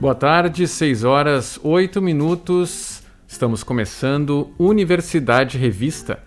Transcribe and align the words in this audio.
Boa 0.00 0.14
tarde, 0.14 0.68
6 0.68 1.02
horas 1.02 1.58
8 1.60 2.00
minutos. 2.00 3.02
Estamos 3.26 3.64
começando 3.64 4.48
Universidade 4.56 5.58
Revista, 5.58 6.20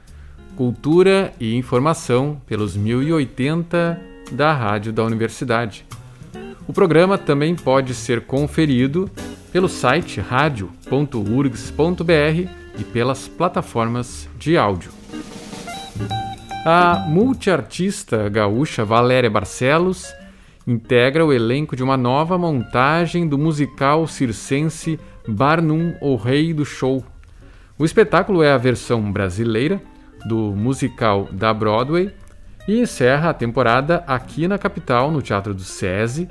Cultura 0.57 1.31
e 1.39 1.55
Informação 1.55 2.41
pelos 2.45 2.75
1080 2.75 3.97
da 4.33 4.51
Rádio 4.51 4.91
da 4.91 5.05
Universidade. 5.05 5.85
O 6.67 6.73
programa 6.73 7.17
também 7.17 7.55
pode 7.55 7.95
ser 7.95 8.25
conferido 8.25 9.09
pelo 9.53 9.69
site 9.69 10.19
radio.urgs.br 10.19 12.49
e 12.77 12.83
pelas 12.91 13.29
plataformas 13.29 14.27
de 14.37 14.57
áudio. 14.57 14.91
A 16.65 17.05
multiartista 17.07 18.27
gaúcha 18.27 18.83
Valéria 18.83 19.29
Barcelos 19.29 20.13
integra 20.67 21.25
o 21.25 21.33
elenco 21.33 21.75
de 21.75 21.83
uma 21.83 21.97
nova 21.97 22.37
montagem 22.37 23.27
do 23.27 23.37
musical 23.37 24.07
circense 24.07 24.99
Barnum, 25.27 25.95
o 26.01 26.15
Rei 26.15 26.53
do 26.53 26.65
Show. 26.65 27.03
O 27.77 27.85
espetáculo 27.85 28.43
é 28.43 28.51
a 28.51 28.57
versão 28.57 29.11
brasileira 29.11 29.81
do 30.25 30.51
musical 30.55 31.27
da 31.31 31.53
Broadway 31.53 32.13
e 32.67 32.79
encerra 32.79 33.29
a 33.29 33.33
temporada 33.33 34.03
aqui 34.07 34.47
na 34.47 34.57
capital, 34.57 35.11
no 35.11 35.21
Teatro 35.21 35.53
do 35.53 35.63
SESI, 35.63 36.29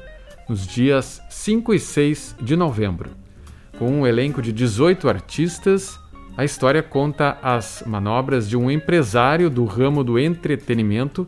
nos 0.48 0.66
dias 0.66 1.20
5 1.28 1.74
e 1.74 1.78
6 1.78 2.36
de 2.40 2.56
novembro. 2.56 3.10
Com 3.78 3.90
um 3.90 4.06
elenco 4.06 4.42
de 4.42 4.52
18 4.52 5.08
artistas, 5.08 5.98
a 6.36 6.44
história 6.44 6.82
conta 6.82 7.38
as 7.42 7.82
manobras 7.86 8.48
de 8.48 8.56
um 8.56 8.70
empresário 8.70 9.50
do 9.50 9.64
ramo 9.64 10.04
do 10.04 10.18
entretenimento 10.18 11.26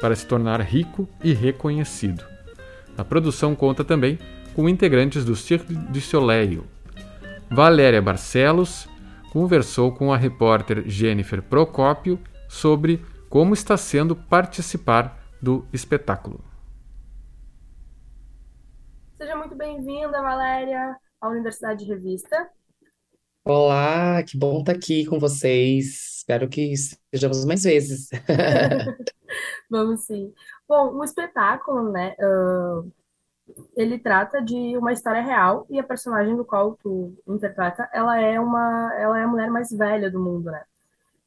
para 0.00 0.16
se 0.16 0.26
tornar 0.26 0.60
rico 0.60 1.08
e 1.22 1.32
reconhecido. 1.32 2.29
A 3.00 3.04
produção 3.04 3.56
conta 3.56 3.82
também 3.82 4.18
com 4.54 4.68
integrantes 4.68 5.24
do 5.24 5.34
Cirque 5.34 5.72
du 5.72 6.02
Soleil. 6.02 6.66
Valéria 7.50 8.02
Barcelos 8.02 8.86
conversou 9.32 9.90
com 9.90 10.12
a 10.12 10.18
repórter 10.18 10.86
Jennifer 10.86 11.42
Procópio 11.42 12.20
sobre 12.46 13.02
como 13.30 13.54
está 13.54 13.78
sendo 13.78 14.14
participar 14.14 15.18
do 15.40 15.66
espetáculo. 15.72 16.44
Seja 19.16 19.34
muito 19.34 19.54
bem-vinda, 19.54 20.20
Valéria, 20.20 20.94
à 21.22 21.28
Universidade 21.30 21.86
de 21.86 21.90
Revista. 21.90 22.50
Olá, 23.42 24.22
que 24.22 24.36
bom 24.36 24.60
estar 24.60 24.72
aqui 24.72 25.06
com 25.06 25.18
vocês. 25.18 26.18
Espero 26.18 26.50
que 26.50 26.74
sejamos 27.14 27.46
mais 27.46 27.62
vezes. 27.62 28.10
Vamos 29.70 30.02
sim. 30.02 30.34
Bom, 30.70 30.94
o 30.98 31.02
espetáculo, 31.02 31.90
né, 31.90 32.14
uh, 32.20 32.92
ele 33.76 33.98
trata 33.98 34.40
de 34.40 34.76
uma 34.76 34.92
história 34.92 35.20
real 35.20 35.66
e 35.68 35.80
a 35.80 35.82
personagem 35.82 36.36
do 36.36 36.44
qual 36.44 36.76
tu 36.76 37.12
interpreta, 37.26 37.90
ela 37.92 38.20
é 38.20 38.38
uma, 38.38 38.94
ela 38.96 39.18
é 39.18 39.24
a 39.24 39.26
mulher 39.26 39.50
mais 39.50 39.68
velha 39.72 40.08
do 40.08 40.20
mundo, 40.20 40.48
né? 40.48 40.62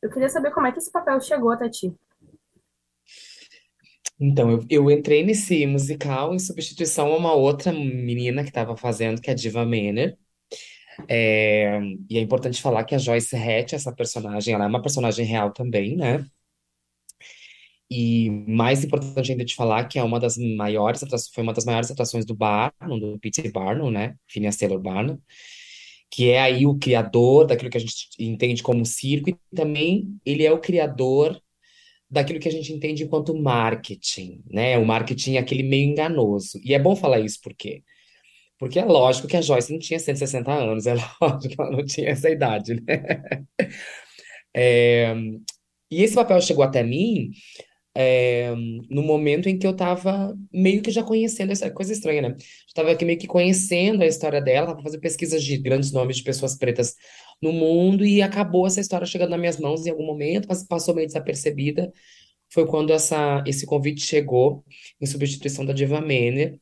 Eu 0.01 0.09
queria 0.09 0.29
saber 0.29 0.51
como 0.51 0.65
é 0.65 0.71
que 0.71 0.77
esse 0.77 0.89
papel 0.89 1.19
chegou 1.19 1.51
até 1.51 1.67
ti. 1.67 1.93
Então, 4.17 4.49
eu, 4.49 4.65
eu 4.69 4.89
entrei 4.89 5.25
nesse 5.25 5.65
musical 5.65 6.33
em 6.33 6.39
substituição 6.39 7.11
a 7.11 7.17
uma 7.17 7.33
outra 7.33 7.73
menina 7.73 8.43
que 8.43 8.49
estava 8.49 8.77
fazendo, 8.77 9.19
que 9.19 9.29
é 9.29 9.33
a 9.33 9.35
Diva 9.35 9.65
Manor. 9.65 10.15
É, 11.09 11.81
e 12.09 12.17
é 12.17 12.21
importante 12.21 12.61
falar 12.61 12.85
que 12.85 12.95
a 12.95 12.97
Joyce 12.97 13.35
Hatch, 13.35 13.73
essa 13.73 13.93
personagem, 13.93 14.53
ela 14.53 14.63
é 14.63 14.67
uma 14.69 14.81
personagem 14.81 15.25
real 15.25 15.51
também, 15.51 15.97
né? 15.97 16.25
E 17.95 18.27
mais 18.47 18.83
importante 18.83 19.31
ainda 19.31 19.45
de 19.45 19.53
falar 19.53 19.83
que 19.83 19.99
é 19.99 20.03
uma 20.03 20.19
das 20.19 20.35
maiores 20.35 21.03
foi 21.31 21.43
uma 21.43 21.53
das 21.53 21.63
maiores 21.63 21.91
atrações 21.91 22.25
do 22.25 22.33
Barnum, 22.33 22.97
do 22.97 23.19
P.T. 23.19 23.51
Barnum, 23.51 23.91
né? 23.91 24.15
Phineas 24.27 24.57
Taylor 24.57 24.79
Barnum, 24.79 25.19
que 26.09 26.31
é 26.31 26.41
aí 26.41 26.65
o 26.65 26.75
criador 26.75 27.45
daquilo 27.45 27.69
que 27.69 27.77
a 27.77 27.79
gente 27.79 28.07
entende 28.17 28.63
como 28.63 28.83
circo 28.83 29.29
e 29.29 29.37
também 29.55 30.17
ele 30.25 30.43
é 30.43 30.51
o 30.51 30.57
criador 30.57 31.39
daquilo 32.09 32.39
que 32.39 32.47
a 32.47 32.51
gente 32.51 32.73
entende 32.73 33.03
enquanto 33.03 33.37
marketing, 33.37 34.41
né? 34.49 34.75
O 34.79 34.85
marketing 34.87 35.35
é 35.35 35.39
aquele 35.39 35.61
meio 35.61 35.91
enganoso. 35.91 36.59
E 36.63 36.73
é 36.73 36.79
bom 36.79 36.95
falar 36.95 37.19
isso 37.19 37.39
por 37.43 37.53
quê? 37.53 37.83
Porque 38.57 38.79
é 38.79 38.85
lógico 38.85 39.27
que 39.27 39.37
a 39.37 39.41
Joyce 39.41 39.71
não 39.71 39.77
tinha 39.77 39.99
160 39.99 40.51
anos, 40.51 40.87
é 40.89 40.95
lógico 41.21 41.47
que 41.47 41.61
ela 41.61 41.69
não 41.69 41.85
tinha 41.85 42.09
essa 42.09 42.27
idade, 42.27 42.73
né? 42.73 43.45
É, 44.55 45.15
e 45.89 46.03
esse 46.03 46.13
papel 46.13 46.39
chegou 46.39 46.63
até 46.63 46.83
mim 46.83 47.31
é, 47.95 48.51
no 48.89 49.03
momento 49.03 49.47
em 49.47 49.57
que 49.57 49.67
eu 49.67 49.75
tava 49.75 50.35
meio 50.51 50.81
que 50.81 50.89
já 50.89 51.03
conhecendo 51.03 51.51
essa 51.51 51.69
coisa 51.69 51.93
estranha, 51.93 52.21
né? 52.21 52.35
Estava 52.67 52.91
aqui 52.91 53.05
meio 53.05 53.19
que 53.19 53.27
conhecendo 53.27 54.01
a 54.01 54.07
história 54.07 54.41
dela, 54.41 54.67
tava 54.67 54.81
fazendo 54.81 55.01
pesquisas 55.01 55.43
de 55.43 55.57
grandes 55.57 55.91
nomes 55.91 56.17
de 56.17 56.23
pessoas 56.23 56.57
pretas 56.57 56.95
no 57.41 57.51
mundo 57.51 58.05
e 58.05 58.21
acabou 58.21 58.65
essa 58.65 58.81
história 58.81 59.05
chegando 59.05 59.31
nas 59.31 59.39
minhas 59.39 59.59
mãos 59.59 59.85
em 59.85 59.91
algum 59.91 60.05
momento, 60.05 60.47
mas 60.47 60.65
passou 60.65 60.95
meio 60.95 61.07
desapercebida. 61.07 61.91
Foi 62.49 62.65
quando 62.67 62.93
essa, 62.93 63.43
esse 63.47 63.65
convite 63.65 64.05
chegou 64.05 64.63
em 65.01 65.05
substituição 65.05 65.65
da 65.65 65.73
Diva 65.73 66.01
Manor, 66.01 66.57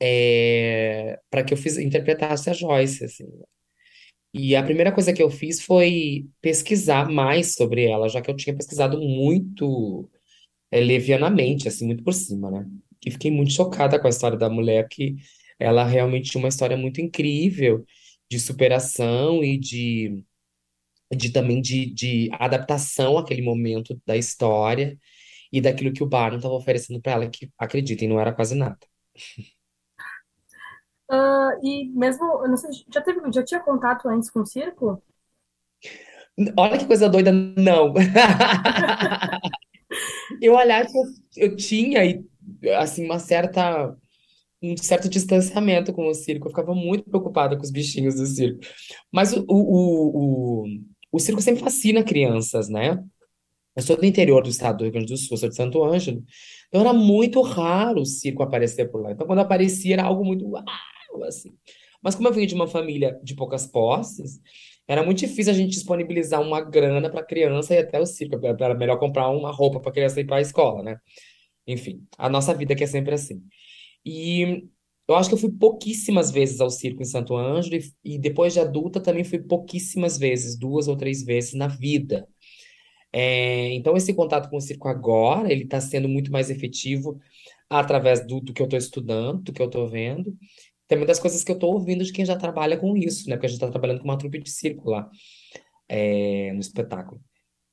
é, 0.00 1.20
para 1.30 1.44
que 1.44 1.54
eu 1.54 1.56
fiz, 1.58 1.78
interpretasse 1.78 2.50
a 2.50 2.52
Joyce, 2.52 3.04
assim. 3.04 3.26
E 4.34 4.56
a 4.56 4.62
primeira 4.62 4.90
coisa 4.90 5.12
que 5.12 5.22
eu 5.22 5.30
fiz 5.30 5.60
foi 5.60 6.26
pesquisar 6.40 7.08
mais 7.10 7.54
sobre 7.54 7.84
ela, 7.84 8.08
já 8.08 8.20
que 8.20 8.30
eu 8.30 8.36
tinha 8.36 8.56
pesquisado 8.56 8.98
muito 8.98 10.08
é, 10.72 10.80
levianamente, 10.80 11.68
assim, 11.68 11.86
muito 11.86 12.02
por 12.02 12.14
cima, 12.14 12.50
né? 12.50 12.66
E 13.04 13.10
fiquei 13.10 13.30
muito 13.30 13.52
chocada 13.52 14.00
com 14.00 14.06
a 14.06 14.10
história 14.10 14.38
da 14.38 14.48
mulher, 14.48 14.88
que 14.88 15.16
ela 15.58 15.84
realmente 15.84 16.30
tinha 16.30 16.42
uma 16.42 16.48
história 16.48 16.76
muito 16.76 17.00
incrível 17.00 17.84
de 18.30 18.40
superação 18.40 19.44
e 19.44 19.58
de, 19.58 20.24
de 21.14 21.30
também 21.30 21.60
de, 21.60 21.86
de 21.92 22.30
adaptação 22.32 23.18
àquele 23.18 23.42
momento 23.42 24.00
da 24.06 24.16
história 24.16 24.98
e 25.52 25.60
daquilo 25.60 25.92
que 25.92 26.02
o 26.02 26.08
Barnum 26.08 26.38
estava 26.38 26.54
oferecendo 26.54 27.00
para 27.00 27.12
ela, 27.12 27.28
que, 27.28 27.50
acreditem, 27.58 28.08
não 28.08 28.18
era 28.18 28.32
quase 28.32 28.54
nada. 28.54 28.78
Uh, 31.10 31.52
e 31.62 31.90
mesmo, 31.90 32.24
não 32.48 32.56
sei, 32.56 32.70
já 32.90 33.02
teve, 33.02 33.20
já 33.30 33.44
tinha 33.44 33.60
contato 33.60 34.08
antes 34.08 34.30
com 34.30 34.40
o 34.40 34.46
circo? 34.46 35.02
Olha 36.56 36.78
que 36.78 36.86
coisa 36.86 37.10
doida, 37.10 37.30
não. 37.30 37.92
Eu, 40.40 40.56
aliás, 40.56 40.92
eu, 40.94 41.02
eu 41.36 41.56
tinha, 41.56 42.00
assim, 42.78 43.04
uma 43.04 43.18
certa, 43.18 43.96
um 44.62 44.76
certo 44.76 45.08
distanciamento 45.08 45.92
com 45.92 46.08
o 46.08 46.14
circo. 46.14 46.46
Eu 46.46 46.50
ficava 46.50 46.74
muito 46.74 47.04
preocupada 47.08 47.56
com 47.56 47.62
os 47.62 47.70
bichinhos 47.70 48.14
do 48.16 48.26
circo. 48.26 48.60
Mas 49.12 49.32
o, 49.32 49.44
o, 49.48 50.64
o, 50.64 50.66
o 51.12 51.18
circo 51.18 51.42
sempre 51.42 51.62
fascina 51.62 52.02
crianças, 52.02 52.68
né? 52.68 53.02
Eu 53.74 53.82
sou 53.82 53.96
do 53.96 54.04
interior 54.04 54.42
do 54.42 54.50
estado 54.50 54.78
do 54.78 54.84
Rio 54.84 54.92
Grande 54.92 55.12
do 55.12 55.16
Sul, 55.16 55.36
sou 55.36 55.48
de 55.48 55.56
Santo 55.56 55.82
Ângelo. 55.82 56.22
Então 56.68 56.80
era 56.82 56.92
muito 56.92 57.40
raro 57.40 58.02
o 58.02 58.06
circo 58.06 58.42
aparecer 58.42 58.90
por 58.90 59.02
lá. 59.02 59.12
Então 59.12 59.26
quando 59.26 59.38
aparecia 59.38 59.94
era 59.94 60.04
algo 60.04 60.24
muito 60.24 60.46
uau, 60.46 60.64
assim. 61.26 61.50
Mas 62.02 62.14
como 62.14 62.28
eu 62.28 62.32
venho 62.32 62.46
de 62.46 62.54
uma 62.54 62.66
família 62.66 63.18
de 63.22 63.34
poucas 63.34 63.66
posses, 63.66 64.40
era 64.86 65.02
muito 65.04 65.18
difícil 65.18 65.52
a 65.52 65.56
gente 65.56 65.70
disponibilizar 65.70 66.40
uma 66.40 66.60
grana 66.60 67.10
para 67.10 67.24
criança 67.24 67.74
e 67.74 67.78
até 67.78 68.00
o 68.00 68.06
circo. 68.06 68.38
Era 68.44 68.74
melhor 68.74 68.98
comprar 68.98 69.28
uma 69.30 69.50
roupa 69.50 69.80
para 69.80 69.92
criança 69.92 70.20
ir 70.20 70.26
para 70.26 70.36
a 70.36 70.40
escola, 70.40 70.82
né? 70.82 70.96
Enfim, 71.66 72.06
a 72.18 72.28
nossa 72.28 72.54
vida 72.54 72.74
que 72.74 72.84
é 72.84 72.86
sempre 72.86 73.14
assim. 73.14 73.42
E 74.04 74.68
eu 75.08 75.14
acho 75.14 75.28
que 75.28 75.34
eu 75.34 75.38
fui 75.38 75.50
pouquíssimas 75.52 76.30
vezes 76.30 76.60
ao 76.60 76.70
circo 76.70 77.02
em 77.02 77.04
Santo 77.06 77.36
Ângelo 77.36 77.76
e, 77.76 78.14
e 78.14 78.18
depois 78.18 78.52
de 78.52 78.60
adulta 78.60 79.00
também 79.00 79.24
fui 79.24 79.38
pouquíssimas 79.38 80.18
vezes, 80.18 80.58
duas 80.58 80.88
ou 80.88 80.96
três 80.96 81.22
vezes 81.22 81.54
na 81.54 81.68
vida. 81.68 82.26
É, 83.12 83.72
então 83.74 83.96
esse 83.96 84.14
contato 84.14 84.48
com 84.50 84.56
o 84.56 84.60
circo 84.60 84.88
agora, 84.88 85.52
ele 85.52 85.64
está 85.64 85.80
sendo 85.80 86.08
muito 86.08 86.32
mais 86.32 86.50
efetivo 86.50 87.20
através 87.68 88.26
do, 88.26 88.40
do 88.40 88.52
que 88.52 88.62
eu 88.62 88.64
estou 88.64 88.78
estudando, 88.78 89.42
do 89.42 89.52
que 89.52 89.62
eu 89.62 89.66
estou 89.66 89.88
vendo 89.88 90.36
também 90.92 91.06
das 91.06 91.18
coisas 91.18 91.42
que 91.42 91.50
eu 91.50 91.54
estou 91.54 91.72
ouvindo 91.72 92.04
de 92.04 92.12
quem 92.12 92.24
já 92.24 92.36
trabalha 92.36 92.76
com 92.76 92.94
isso, 92.94 93.28
né? 93.28 93.36
Porque 93.36 93.46
a 93.46 93.48
gente 93.48 93.56
está 93.56 93.70
trabalhando 93.70 94.00
com 94.00 94.04
uma 94.04 94.18
trupe 94.18 94.38
de 94.38 94.50
circo 94.50 94.90
lá 94.90 95.08
é, 95.88 96.52
no 96.52 96.60
espetáculo. 96.60 97.18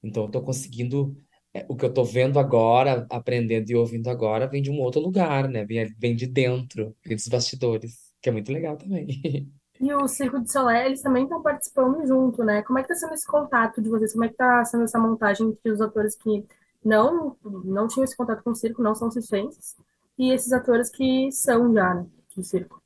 Então 0.02 0.24
eu 0.24 0.28
estou 0.28 0.42
conseguindo. 0.42 1.16
É, 1.54 1.66
o 1.68 1.76
que 1.76 1.84
eu 1.84 1.90
estou 1.90 2.06
vendo 2.06 2.38
agora, 2.38 3.08
aprendendo 3.10 3.72
e 3.72 3.76
ouvindo 3.76 4.08
agora, 4.08 4.48
vem 4.48 4.62
de 4.62 4.70
um 4.70 4.80
outro 4.80 5.02
lugar, 5.02 5.50
né? 5.50 5.66
Vem, 5.66 5.94
vem 5.98 6.16
de 6.16 6.28
dentro, 6.28 6.96
vem 7.04 7.16
dos 7.16 7.28
bastidores, 7.28 8.14
que 8.22 8.30
é 8.30 8.32
muito 8.32 8.52
legal 8.52 8.78
também. 8.78 9.08
E 9.82 9.94
o 9.94 10.10
Circo 10.10 10.42
de 10.42 10.52
Solé, 10.52 10.88
eles 10.88 11.02
também 11.02 11.24
estão 11.24 11.42
participando 11.42 12.06
junto, 12.06 12.44
né? 12.44 12.62
Como 12.64 12.78
é 12.78 12.84
que 12.84 12.92
está 12.92 13.08
sendo 13.08 13.14
esse 13.14 13.26
contato 13.26 13.82
de 13.82 13.88
vocês? 13.88 14.12
Como 14.12 14.26
é 14.26 14.28
que 14.28 14.34
está 14.34 14.66
sendo 14.66 14.84
essa 14.84 15.00
montagem 15.00 15.48
entre 15.48 15.72
os 15.72 15.80
atores 15.80 16.18
que 16.18 16.46
não 16.84 17.38
não 17.64 17.88
tinham 17.88 18.04
esse 18.04 18.18
contato 18.18 18.44
com 18.44 18.50
o 18.50 18.56
circo, 18.56 18.84
não 18.84 18.94
são 18.94 19.10
circenses, 19.10 19.78
e 20.18 20.34
esses 20.34 20.52
atores 20.52 20.90
que 20.90 21.32
são 21.32 21.74
já, 21.74 21.94
né, 21.94 22.06
do 22.36 22.44
circo? 22.44 22.84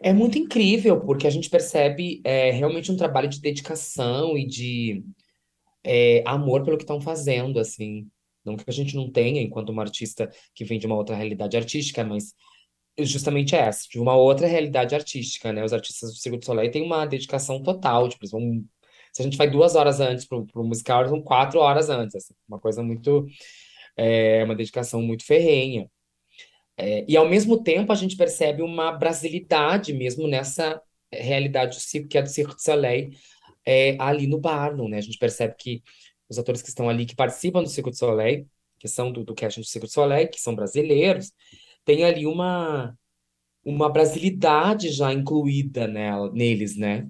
É 0.00 0.12
muito 0.12 0.38
incrível, 0.38 1.00
porque 1.00 1.26
a 1.26 1.30
gente 1.30 1.50
percebe 1.50 2.20
é, 2.24 2.50
realmente 2.50 2.90
um 2.92 2.96
trabalho 2.96 3.28
de 3.28 3.40
dedicação 3.40 4.36
e 4.38 4.46
de 4.46 5.04
é, 5.84 6.22
amor 6.26 6.64
pelo 6.64 6.76
que 6.76 6.84
estão 6.84 7.00
fazendo, 7.00 7.58
assim. 7.58 8.08
Não 8.44 8.56
que 8.56 8.64
a 8.68 8.72
gente 8.72 8.96
não 8.96 9.10
tenha, 9.10 9.40
enquanto 9.40 9.70
uma 9.70 9.82
artista 9.82 10.30
que 10.54 10.64
vem 10.64 10.78
de 10.78 10.86
uma 10.86 10.96
outra 10.96 11.14
realidade 11.14 11.56
artística, 11.56 12.04
mas 12.04 12.34
justamente 12.98 13.54
essa, 13.54 13.88
de 13.88 13.98
uma 13.98 14.16
outra 14.16 14.46
realidade 14.46 14.94
artística, 14.94 15.52
né? 15.52 15.64
Os 15.64 15.72
artistas 15.72 16.12
do 16.12 16.18
Circo 16.18 16.38
du 16.38 16.44
Soleil 16.44 16.70
têm 16.70 16.82
uma 16.82 17.06
dedicação 17.06 17.62
total, 17.62 18.08
tipo, 18.08 18.24
eles 18.24 18.32
vão... 18.32 18.64
Se 19.12 19.22
a 19.22 19.24
gente 19.24 19.36
vai 19.36 19.50
duas 19.50 19.74
horas 19.76 20.00
antes 20.00 20.26
pro, 20.26 20.46
pro 20.46 20.64
musical, 20.64 21.00
eles 21.00 21.10
vão 21.10 21.22
quatro 21.22 21.60
horas 21.60 21.88
antes, 21.90 22.16
assim, 22.16 22.34
uma 22.48 22.58
coisa 22.60 22.82
muito... 22.82 23.26
É 23.96 24.42
uma 24.44 24.54
dedicação 24.54 25.02
muito 25.02 25.24
ferrenha. 25.24 25.90
É, 26.76 27.04
e, 27.08 27.16
ao 27.16 27.28
mesmo 27.28 27.62
tempo, 27.62 27.92
a 27.92 27.94
gente 27.94 28.16
percebe 28.16 28.62
uma 28.62 28.92
brasilidade 28.92 29.92
mesmo 29.92 30.26
nessa 30.26 30.80
realidade 31.12 31.76
do 31.76 31.80
circo, 31.80 32.08
que 32.08 32.18
é 32.18 32.22
do 32.22 32.28
Circo 32.28 32.54
du 32.54 32.62
Soleil, 32.62 33.10
é, 33.66 33.96
ali 34.00 34.26
no 34.26 34.40
Barnum, 34.40 34.88
né? 34.88 34.98
A 34.98 35.02
gente 35.02 35.18
percebe 35.18 35.54
que 35.58 35.82
os 36.28 36.38
atores 36.38 36.62
que 36.62 36.68
estão 36.68 36.88
ali, 36.88 37.06
que 37.06 37.14
participam 37.14 37.62
do 37.62 37.68
Circo 37.68 37.90
du 37.90 37.96
Soleil, 37.96 38.46
que 38.78 38.88
são 38.88 39.12
do, 39.12 39.24
do 39.24 39.34
casting 39.34 39.60
do 39.60 39.66
Circo 39.66 39.86
du 39.86 39.92
Soleil, 39.92 40.28
que 40.28 40.40
são 40.40 40.54
brasileiros, 40.54 41.32
tem 41.84 42.04
ali 42.04 42.26
uma, 42.26 42.96
uma 43.64 43.88
brasilidade 43.90 44.90
já 44.90 45.12
incluída 45.12 45.86
nela, 45.86 46.32
neles, 46.32 46.76
né? 46.76 47.08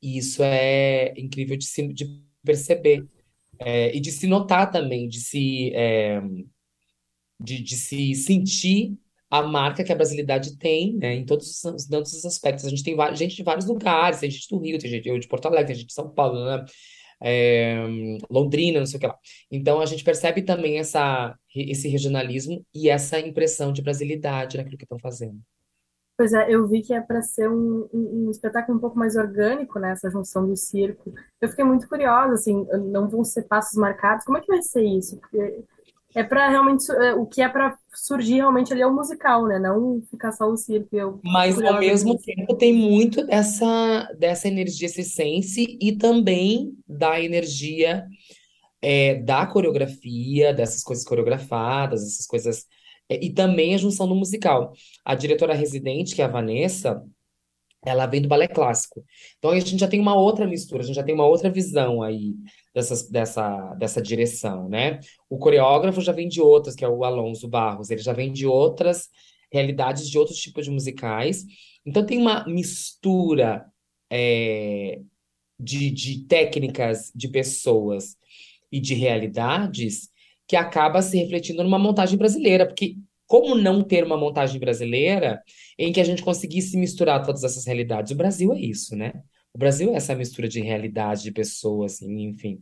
E 0.00 0.18
isso 0.18 0.42
é 0.42 1.14
incrível 1.16 1.56
de, 1.56 1.64
se, 1.64 1.92
de 1.92 2.22
perceber. 2.44 3.06
É, 3.58 3.94
e 3.94 4.00
de 4.00 4.10
se 4.10 4.26
notar 4.26 4.70
também, 4.72 5.08
de 5.08 5.20
se, 5.20 5.72
é, 5.74 6.20
de, 7.42 7.62
de 7.62 7.76
se 7.76 8.14
sentir 8.14 8.96
a 9.30 9.42
marca 9.42 9.82
que 9.82 9.92
a 9.92 9.96
brasilidade 9.96 10.58
tem, 10.58 10.94
né, 10.96 11.14
em 11.14 11.24
todos 11.24 11.64
os, 11.64 11.86
todos 11.86 12.12
os 12.12 12.24
aspectos. 12.24 12.66
A 12.66 12.68
gente 12.68 12.84
tem 12.84 12.96
gente 13.14 13.36
de 13.36 13.42
vários 13.42 13.66
lugares, 13.66 14.20
tem 14.20 14.30
gente 14.30 14.48
do 14.48 14.58
Rio, 14.58 14.78
tem 14.78 14.90
gente 14.90 15.20
de 15.20 15.28
Porto 15.28 15.46
Alegre, 15.46 15.68
tem 15.68 15.76
gente 15.76 15.88
de 15.88 15.94
São 15.94 16.10
Paulo, 16.10 16.44
né? 16.44 16.64
é, 17.22 17.76
Londrina, 18.28 18.80
não 18.80 18.86
sei 18.86 18.96
o 18.96 19.00
que 19.00 19.06
lá. 19.06 19.16
Então 19.50 19.80
a 19.80 19.86
gente 19.86 20.02
percebe 20.02 20.42
também 20.42 20.78
essa, 20.78 21.34
esse 21.54 21.88
regionalismo 21.88 22.64
e 22.74 22.88
essa 22.88 23.18
impressão 23.20 23.72
de 23.72 23.80
brasilidade 23.80 24.56
naquilo 24.56 24.76
que 24.76 24.84
estão 24.84 24.98
fazendo. 24.98 25.38
Pois 26.18 26.32
é, 26.32 26.52
eu 26.52 26.66
vi 26.68 26.82
que 26.82 26.92
é 26.92 27.00
para 27.00 27.22
ser 27.22 27.48
um, 27.48 27.88
um, 27.92 28.26
um, 28.26 28.30
espetáculo 28.30 28.76
um 28.76 28.80
pouco 28.80 28.98
mais 28.98 29.16
orgânico, 29.16 29.78
né, 29.78 29.92
essa 29.92 30.10
junção 30.10 30.46
do 30.46 30.56
circo. 30.56 31.12
Eu 31.40 31.48
fiquei 31.48 31.64
muito 31.64 31.88
curiosa, 31.88 32.34
assim, 32.34 32.66
não 32.90 33.08
vão 33.08 33.24
ser 33.24 33.44
passos 33.44 33.78
marcados, 33.78 34.24
como 34.24 34.36
é 34.36 34.40
que 34.40 34.48
vai 34.48 34.62
ser 34.62 34.84
isso? 34.84 35.18
Porque 35.18 35.64
é 36.14 36.22
para 36.22 36.48
realmente 36.48 36.90
é, 36.90 37.14
o 37.14 37.26
que 37.26 37.40
é 37.40 37.48
para 37.48 37.76
surgir 37.94 38.36
realmente 38.36 38.72
ali 38.72 38.82
é 38.82 38.86
o 38.86 38.94
musical, 38.94 39.46
né? 39.46 39.58
Não 39.58 40.02
ficar 40.10 40.32
só 40.32 40.46
o 40.46 40.56
circo. 40.56 40.88
Eu 40.94 41.20
Mas 41.24 41.60
ao 41.60 41.78
mesmo 41.78 42.18
tempo 42.18 42.54
tem 42.56 42.72
muito 42.72 43.24
dessa 43.26 44.08
dessa 44.18 44.48
energia 44.48 44.88
circense 44.88 45.78
e 45.80 45.96
também 45.96 46.72
da 46.86 47.20
energia 47.20 48.04
é, 48.80 49.14
da 49.16 49.46
coreografia, 49.46 50.52
dessas 50.52 50.82
coisas 50.82 51.04
coreografadas, 51.04 52.02
essas 52.02 52.26
coisas 52.26 52.66
é, 53.08 53.24
e 53.24 53.30
também 53.32 53.74
a 53.74 53.78
junção 53.78 54.08
do 54.08 54.14
musical. 54.14 54.72
A 55.04 55.14
diretora 55.14 55.54
residente, 55.54 56.14
que 56.14 56.22
é 56.22 56.24
a 56.24 56.28
Vanessa, 56.28 57.02
ela 57.84 58.06
vem 58.06 58.22
do 58.22 58.28
balé 58.28 58.46
clássico. 58.46 59.04
Então 59.38 59.50
a 59.50 59.58
gente 59.58 59.78
já 59.78 59.88
tem 59.88 60.00
uma 60.00 60.14
outra 60.14 60.46
mistura, 60.46 60.82
a 60.82 60.86
gente 60.86 60.96
já 60.96 61.02
tem 61.02 61.14
uma 61.14 61.26
outra 61.26 61.50
visão 61.50 62.02
aí 62.02 62.34
dessas, 62.74 63.08
dessa, 63.08 63.74
dessa 63.74 64.00
direção, 64.00 64.68
né? 64.68 65.00
O 65.28 65.38
coreógrafo 65.38 66.00
já 66.00 66.12
vem 66.12 66.28
de 66.28 66.40
outras, 66.40 66.74
que 66.74 66.84
é 66.84 66.88
o 66.88 67.04
Alonso 67.04 67.48
Barros, 67.48 67.90
ele 67.90 68.00
já 68.00 68.12
vem 68.12 68.32
de 68.32 68.46
outras 68.46 69.08
realidades, 69.52 70.08
de 70.08 70.18
outros 70.18 70.38
tipos 70.38 70.64
de 70.64 70.70
musicais. 70.70 71.44
Então 71.84 72.06
tem 72.06 72.18
uma 72.18 72.46
mistura 72.46 73.66
é, 74.10 75.00
de, 75.58 75.90
de 75.90 76.24
técnicas, 76.26 77.10
de 77.14 77.28
pessoas 77.28 78.16
e 78.70 78.80
de 78.80 78.94
realidades 78.94 80.08
que 80.46 80.56
acaba 80.56 81.02
se 81.02 81.16
refletindo 81.18 81.62
numa 81.62 81.78
montagem 81.78 82.16
brasileira, 82.16 82.66
porque 82.66 82.96
como 83.32 83.54
não 83.54 83.82
ter 83.82 84.04
uma 84.04 84.18
montagem 84.18 84.60
brasileira 84.60 85.42
em 85.78 85.90
que 85.90 85.98
a 85.98 86.04
gente 86.04 86.22
conseguisse 86.22 86.76
misturar 86.76 87.24
todas 87.24 87.42
essas 87.42 87.64
realidades? 87.64 88.12
O 88.12 88.14
Brasil 88.14 88.52
é 88.52 88.60
isso, 88.60 88.94
né? 88.94 89.10
O 89.54 89.58
Brasil 89.58 89.90
é 89.90 89.96
essa 89.96 90.14
mistura 90.14 90.46
de 90.46 90.60
realidade, 90.60 91.22
de 91.22 91.32
pessoas, 91.32 91.94
assim, 91.94 92.24
enfim. 92.24 92.60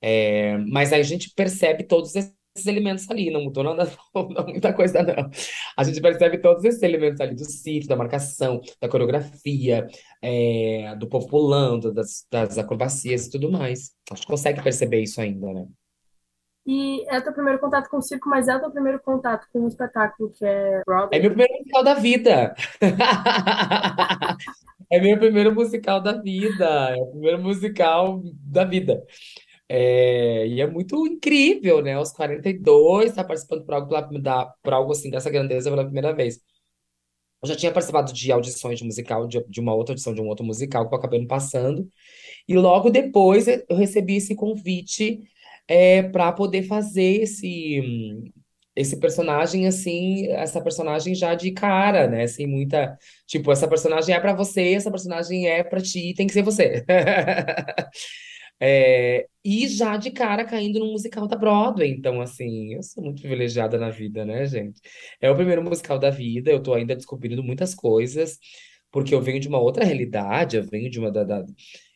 É, 0.00 0.56
mas 0.58 0.92
a 0.92 1.02
gente 1.02 1.34
percebe 1.34 1.82
todos 1.82 2.14
esses 2.14 2.32
elementos 2.64 3.10
ali, 3.10 3.32
não 3.32 3.42
mudou 3.42 3.64
nada, 3.64 3.92
não, 4.14 4.46
muita 4.46 4.72
coisa 4.72 5.02
não. 5.02 5.28
A 5.76 5.82
gente 5.82 6.00
percebe 6.00 6.38
todos 6.38 6.64
esses 6.64 6.82
elementos 6.82 7.20
ali 7.20 7.34
do 7.34 7.44
sítio, 7.44 7.88
da 7.88 7.96
marcação, 7.96 8.60
da 8.80 8.88
coreografia, 8.88 9.88
é, 10.22 10.94
do 11.00 11.08
povo 11.08 11.26
pulando, 11.26 11.92
das, 11.92 12.24
das 12.30 12.58
acrobacias 12.58 13.26
e 13.26 13.30
tudo 13.30 13.50
mais. 13.50 13.90
A 14.08 14.14
gente 14.14 14.28
consegue 14.28 14.62
perceber 14.62 15.00
isso 15.02 15.20
ainda, 15.20 15.52
né? 15.52 15.66
E 16.70 17.04
é 17.08 17.20
teu 17.20 17.32
primeiro 17.32 17.58
contato 17.58 17.90
com 17.90 17.96
o 17.96 18.02
circo, 18.02 18.28
mas 18.28 18.46
é 18.46 18.56
teu 18.56 18.70
primeiro 18.70 19.00
contato 19.00 19.44
com 19.52 19.64
o 19.64 19.66
espetáculo, 19.66 20.30
que 20.30 20.44
é 20.44 20.82
Broadway. 20.86 21.18
É 21.18 21.20
meu 21.20 21.30
primeiro 21.30 21.52
musical 21.58 21.82
da 21.82 21.94
vida. 21.94 22.54
É 24.92 25.00
meu 25.00 25.16
primeiro 25.16 25.54
musical 25.54 26.00
da 26.00 26.20
vida. 26.20 26.64
É 26.64 26.96
o 26.96 27.06
primeiro 27.12 27.40
musical 27.40 28.20
da 28.42 28.64
vida. 28.64 29.00
É, 29.68 30.48
e 30.48 30.60
é 30.60 30.66
muito 30.66 31.06
incrível, 31.06 31.80
né? 31.80 31.94
Aos 31.94 32.10
42, 32.10 33.10
estar 33.10 33.22
tá 33.22 33.28
participando 33.28 33.64
por 33.64 33.72
algo, 33.72 34.18
da, 34.20 34.46
por 34.60 34.72
algo 34.72 34.90
assim 34.90 35.08
dessa 35.08 35.30
grandeza 35.30 35.70
pela 35.70 35.84
primeira 35.84 36.12
vez. 36.12 36.40
Eu 37.40 37.48
já 37.48 37.54
tinha 37.54 37.70
participado 37.70 38.12
de 38.12 38.32
audições 38.32 38.80
de 38.80 38.84
musical, 38.84 39.28
de, 39.28 39.40
de 39.48 39.60
uma 39.60 39.74
outra 39.74 39.92
audição 39.92 40.12
de 40.12 40.20
um 40.20 40.26
outro 40.26 40.44
musical 40.44 40.88
que 40.88 40.94
eu 40.94 40.98
acabei 40.98 41.20
não 41.20 41.28
passando. 41.28 41.88
E 42.48 42.56
logo 42.56 42.90
depois 42.90 43.46
eu 43.46 43.76
recebi 43.76 44.16
esse 44.16 44.34
convite 44.34 45.20
é, 45.70 46.02
para 46.02 46.32
poder 46.32 46.64
fazer 46.64 47.22
esse, 47.22 47.80
esse 48.74 48.98
personagem, 48.98 49.68
assim, 49.68 50.26
essa 50.28 50.60
personagem 50.60 51.14
já 51.14 51.36
de 51.36 51.52
cara, 51.52 52.08
né? 52.08 52.24
Assim, 52.24 52.44
muita. 52.44 52.98
Tipo, 53.26 53.52
essa 53.52 53.68
personagem 53.68 54.12
é 54.12 54.18
para 54.20 54.34
você, 54.34 54.74
essa 54.74 54.90
personagem 54.90 55.48
é 55.48 55.62
para 55.62 55.80
ti, 55.80 56.12
tem 56.16 56.26
que 56.26 56.32
ser 56.32 56.42
você. 56.42 56.84
É, 58.62 59.26
e 59.42 59.66
já 59.68 59.96
de 59.96 60.10
cara 60.10 60.44
caindo 60.44 60.78
no 60.78 60.92
musical 60.92 61.26
da 61.26 61.34
Broadway. 61.34 61.90
Então, 61.90 62.20
assim, 62.20 62.74
eu 62.74 62.82
sou 62.82 63.02
muito 63.02 63.22
privilegiada 63.22 63.78
na 63.78 63.88
vida, 63.88 64.22
né, 64.24 64.44
gente? 64.46 64.80
É 65.18 65.30
o 65.30 65.34
primeiro 65.34 65.62
musical 65.64 65.98
da 65.98 66.10
vida, 66.10 66.50
eu 66.50 66.62
tô 66.62 66.74
ainda 66.74 66.94
descobrindo 66.94 67.42
muitas 67.42 67.74
coisas, 67.74 68.38
porque 68.90 69.14
eu 69.14 69.22
venho 69.22 69.40
de 69.40 69.48
uma 69.48 69.58
outra 69.58 69.82
realidade, 69.84 70.58
eu 70.58 70.62
venho 70.64 70.90
de 70.90 70.98
uma 70.98 71.10
da, 71.10 71.24
da 71.24 71.42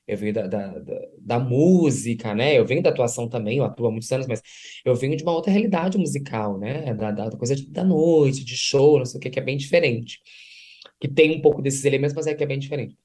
eu 0.06 0.16
venho 0.16 0.34
da, 0.34 0.46
da, 0.46 0.78
da, 0.78 1.00
da, 1.18 1.38
música, 1.38 2.34
né? 2.34 2.58
Eu 2.58 2.66
venho 2.66 2.82
da 2.82 2.90
atuação 2.90 3.28
também, 3.28 3.58
eu 3.58 3.64
atuo 3.64 3.86
há 3.86 3.90
muitos 3.90 4.10
anos, 4.12 4.26
mas 4.26 4.42
eu 4.84 4.94
venho 4.94 5.16
de 5.16 5.22
uma 5.22 5.32
outra 5.32 5.50
realidade 5.50 5.96
musical, 5.98 6.58
né? 6.58 6.92
Da, 6.94 7.10
da 7.10 7.30
coisa 7.36 7.56
de, 7.56 7.70
da 7.70 7.82
noite, 7.84 8.44
de 8.44 8.56
show, 8.56 8.98
não 8.98 9.06
sei 9.06 9.18
o 9.18 9.20
que, 9.20 9.30
que 9.30 9.38
é 9.38 9.42
bem 9.42 9.56
diferente. 9.56 10.20
Que 11.00 11.08
tem 11.08 11.36
um 11.36 11.40
pouco 11.40 11.62
desses 11.62 11.84
elementos, 11.84 12.14
mas 12.14 12.26
é 12.26 12.34
que 12.34 12.44
é 12.44 12.46
bem 12.46 12.58
diferente. 12.58 12.96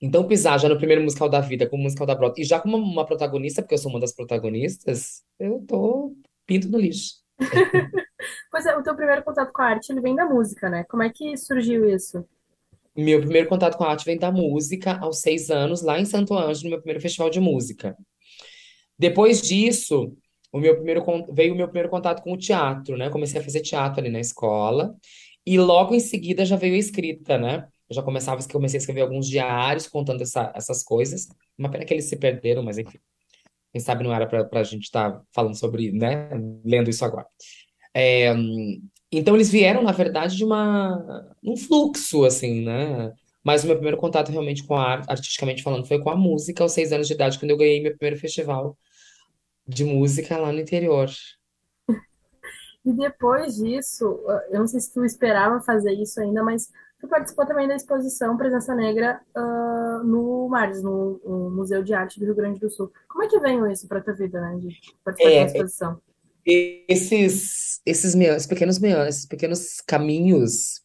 Então, 0.00 0.28
pisar 0.28 0.60
já 0.60 0.68
no 0.68 0.78
primeiro 0.78 1.02
musical 1.02 1.28
da 1.28 1.40
vida, 1.40 1.68
como 1.68 1.82
musical 1.82 2.06
da 2.06 2.14
Broadway, 2.14 2.42
e 2.42 2.48
já 2.48 2.60
como 2.60 2.76
uma 2.76 3.04
protagonista, 3.04 3.62
porque 3.62 3.74
eu 3.74 3.78
sou 3.78 3.90
uma 3.90 3.98
das 3.98 4.14
protagonistas, 4.14 5.24
eu 5.40 5.64
tô 5.66 6.16
pinto 6.46 6.68
no 6.68 6.78
lixo. 6.78 7.14
pois 8.50 8.64
é, 8.64 8.76
o 8.76 8.82
teu 8.82 8.94
primeiro 8.94 9.24
contato 9.24 9.52
com 9.52 9.62
a 9.62 9.66
arte, 9.66 9.90
ele 9.90 10.00
vem 10.00 10.14
da 10.14 10.24
música, 10.24 10.70
né? 10.70 10.84
Como 10.84 11.02
é 11.02 11.10
que 11.10 11.36
surgiu 11.36 11.88
isso? 11.88 12.24
Meu 13.00 13.20
primeiro 13.20 13.48
contato 13.48 13.78
com 13.78 13.84
a 13.84 13.90
arte 13.90 14.04
vem 14.04 14.18
da 14.18 14.32
música, 14.32 14.98
aos 14.98 15.20
seis 15.20 15.50
anos, 15.50 15.82
lá 15.82 16.00
em 16.00 16.04
Santo 16.04 16.34
Ângelo, 16.34 16.64
no 16.64 16.70
meu 16.70 16.78
primeiro 16.80 17.00
festival 17.00 17.30
de 17.30 17.38
música. 17.38 17.96
Depois 18.98 19.40
disso, 19.40 20.16
o 20.52 20.58
meu 20.58 20.74
primeiro, 20.74 21.04
veio 21.32 21.54
o 21.54 21.56
meu 21.56 21.68
primeiro 21.68 21.88
contato 21.88 22.24
com 22.24 22.32
o 22.32 22.36
teatro, 22.36 22.96
né? 22.96 23.08
Comecei 23.08 23.40
a 23.40 23.44
fazer 23.44 23.60
teatro 23.60 24.00
ali 24.00 24.10
na 24.10 24.18
escola. 24.18 24.96
E 25.46 25.56
logo 25.60 25.94
em 25.94 26.00
seguida 26.00 26.44
já 26.44 26.56
veio 26.56 26.74
a 26.74 26.78
escrita, 26.78 27.38
né? 27.38 27.68
Eu 27.88 27.94
já 27.94 28.02
começava, 28.02 28.42
comecei 28.48 28.78
a 28.78 28.80
escrever 28.80 29.02
alguns 29.02 29.28
diários 29.28 29.86
contando 29.86 30.22
essa, 30.22 30.52
essas 30.52 30.82
coisas. 30.82 31.28
Uma 31.56 31.70
pena 31.70 31.84
que 31.84 31.94
eles 31.94 32.06
se 32.06 32.16
perderam, 32.16 32.64
mas 32.64 32.78
enfim. 32.78 32.98
Quem 33.70 33.80
sabe 33.80 34.02
não 34.02 34.12
era 34.12 34.26
para 34.26 34.60
a 34.60 34.64
gente 34.64 34.82
estar 34.82 35.12
tá 35.12 35.22
falando 35.32 35.54
sobre, 35.54 35.92
né? 35.92 36.30
Lendo 36.64 36.90
isso 36.90 37.04
agora. 37.04 37.28
É, 37.94 38.34
então 39.10 39.34
eles 39.34 39.50
vieram, 39.50 39.82
na 39.82 39.92
verdade, 39.92 40.36
de 40.36 40.44
uma 40.44 41.26
um 41.42 41.56
fluxo, 41.56 42.24
assim, 42.24 42.64
né? 42.64 43.12
Mas 43.42 43.64
o 43.64 43.66
meu 43.66 43.76
primeiro 43.76 43.96
contato 43.96 44.30
realmente 44.30 44.66
com 44.66 44.74
a 44.74 44.82
arte, 44.82 45.10
artisticamente 45.10 45.62
falando, 45.62 45.86
foi 45.86 45.98
com 45.98 46.10
a 46.10 46.16
música 46.16 46.62
aos 46.62 46.72
seis 46.72 46.92
anos 46.92 47.06
de 47.06 47.14
idade, 47.14 47.38
quando 47.38 47.50
eu 47.50 47.56
ganhei 47.56 47.82
meu 47.82 47.96
primeiro 47.96 48.20
festival 48.20 48.76
de 49.66 49.84
música 49.84 50.36
lá 50.36 50.52
no 50.52 50.60
interior. 50.60 51.08
E 52.84 52.92
depois 52.92 53.56
disso, 53.56 54.18
eu 54.50 54.60
não 54.60 54.66
sei 54.66 54.80
se 54.80 54.94
tu 54.94 55.04
esperava 55.04 55.60
fazer 55.60 55.92
isso 55.92 56.18
ainda, 56.22 56.42
mas 56.42 56.70
tu 56.98 57.06
participou 57.06 57.44
também 57.44 57.68
da 57.68 57.74
exposição 57.74 58.36
Presença 58.36 58.74
Negra 58.74 59.20
uh, 59.36 60.04
no 60.04 60.48
MARS, 60.48 60.82
no, 60.82 61.20
no, 61.22 61.50
Museu 61.50 61.82
de 61.82 61.92
Arte 61.92 62.18
do 62.18 62.24
Rio 62.24 62.34
Grande 62.34 62.58
do 62.58 62.70
Sul. 62.70 62.90
Como 63.06 63.24
é 63.24 63.28
que 63.28 63.38
veio 63.40 63.70
isso 63.70 63.86
para 63.86 64.00
tua 64.00 64.14
vida, 64.14 64.40
né, 64.40 64.56
de 64.56 64.80
participar 65.04 65.30
é, 65.30 65.40
da 65.40 65.46
exposição? 65.46 66.00
Esses, 66.48 67.80
esses, 67.84 68.14
esses 68.14 68.46
pequenos 68.46 68.82
esses 68.82 69.26
pequenos 69.26 69.80
caminhos 69.86 70.80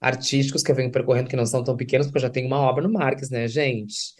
artísticos 0.00 0.62
que 0.62 0.70
eu 0.70 0.74
venho 0.74 0.90
percorrendo, 0.90 1.28
que 1.28 1.36
não 1.36 1.46
são 1.46 1.64
tão 1.64 1.76
pequenos, 1.76 2.06
porque 2.06 2.18
eu 2.18 2.22
já 2.22 2.30
tenho 2.30 2.46
uma 2.46 2.60
obra 2.60 2.82
no 2.82 2.92
Marques, 2.92 3.30
né, 3.30 3.48
gente? 3.48 4.14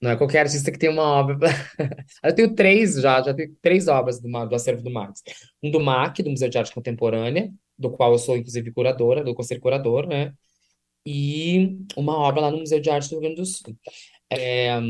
Não 0.00 0.10
é 0.10 0.16
qualquer 0.16 0.40
artista 0.40 0.72
que 0.72 0.78
tem 0.78 0.90
uma 0.90 1.04
obra. 1.04 1.38
eu 2.24 2.34
tenho 2.34 2.54
três 2.54 2.94
já, 2.94 3.22
já 3.22 3.32
tenho 3.32 3.54
três 3.62 3.86
obras 3.86 4.20
do, 4.20 4.28
do 4.28 4.54
acervo 4.54 4.82
do 4.82 4.90
Marques. 4.90 5.22
Um 5.62 5.70
do 5.70 5.78
MAC, 5.78 6.22
do 6.24 6.30
Museu 6.30 6.48
de 6.48 6.58
Arte 6.58 6.74
Contemporânea, 6.74 7.52
do 7.78 7.90
qual 7.90 8.12
eu 8.12 8.18
sou, 8.18 8.36
inclusive, 8.36 8.72
curadora, 8.72 9.22
do 9.22 9.34
conselho 9.34 9.60
curador, 9.60 10.08
né? 10.08 10.34
E 11.06 11.78
uma 11.96 12.16
obra 12.18 12.42
lá 12.42 12.50
no 12.50 12.58
Museu 12.58 12.80
de 12.80 12.90
Arte 12.90 13.08
do 13.10 13.12
Rio 13.12 13.20
Grande 13.20 13.36
do 13.36 13.46
Sul. 13.46 13.76
É, 14.28 14.80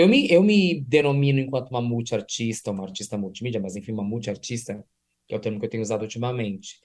eu 0.00 0.08
me, 0.08 0.30
eu 0.30 0.42
me 0.42 0.80
denomino 0.80 1.38
enquanto 1.38 1.70
uma 1.70 1.82
multiartista, 1.82 2.70
uma 2.70 2.84
artista 2.84 3.16
multimídia, 3.18 3.60
mas 3.60 3.76
enfim, 3.76 3.92
uma 3.92 4.04
multiartista, 4.04 4.84
que 5.26 5.34
é 5.34 5.36
o 5.36 5.40
termo 5.40 5.58
que 5.58 5.66
eu 5.66 5.70
tenho 5.70 5.82
usado 5.82 6.02
ultimamente. 6.02 6.78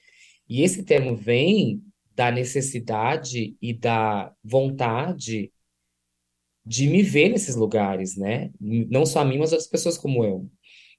E 0.49 0.61
esse 0.61 0.83
termo 0.83 1.15
vem 1.15 1.81
da 2.15 2.31
necessidade 2.31 3.57
e 3.61 3.73
da 3.73 4.33
vontade 4.43 5.51
de 6.65 6.87
me 6.87 7.03
ver 7.03 7.29
nesses 7.29 7.55
lugares, 7.55 8.17
né? 8.17 8.51
Não 8.59 9.05
só 9.05 9.19
a 9.19 9.25
mim, 9.25 9.37
mas 9.37 9.51
outras 9.51 9.69
pessoas 9.69 9.97
como 9.97 10.23
eu. 10.23 10.49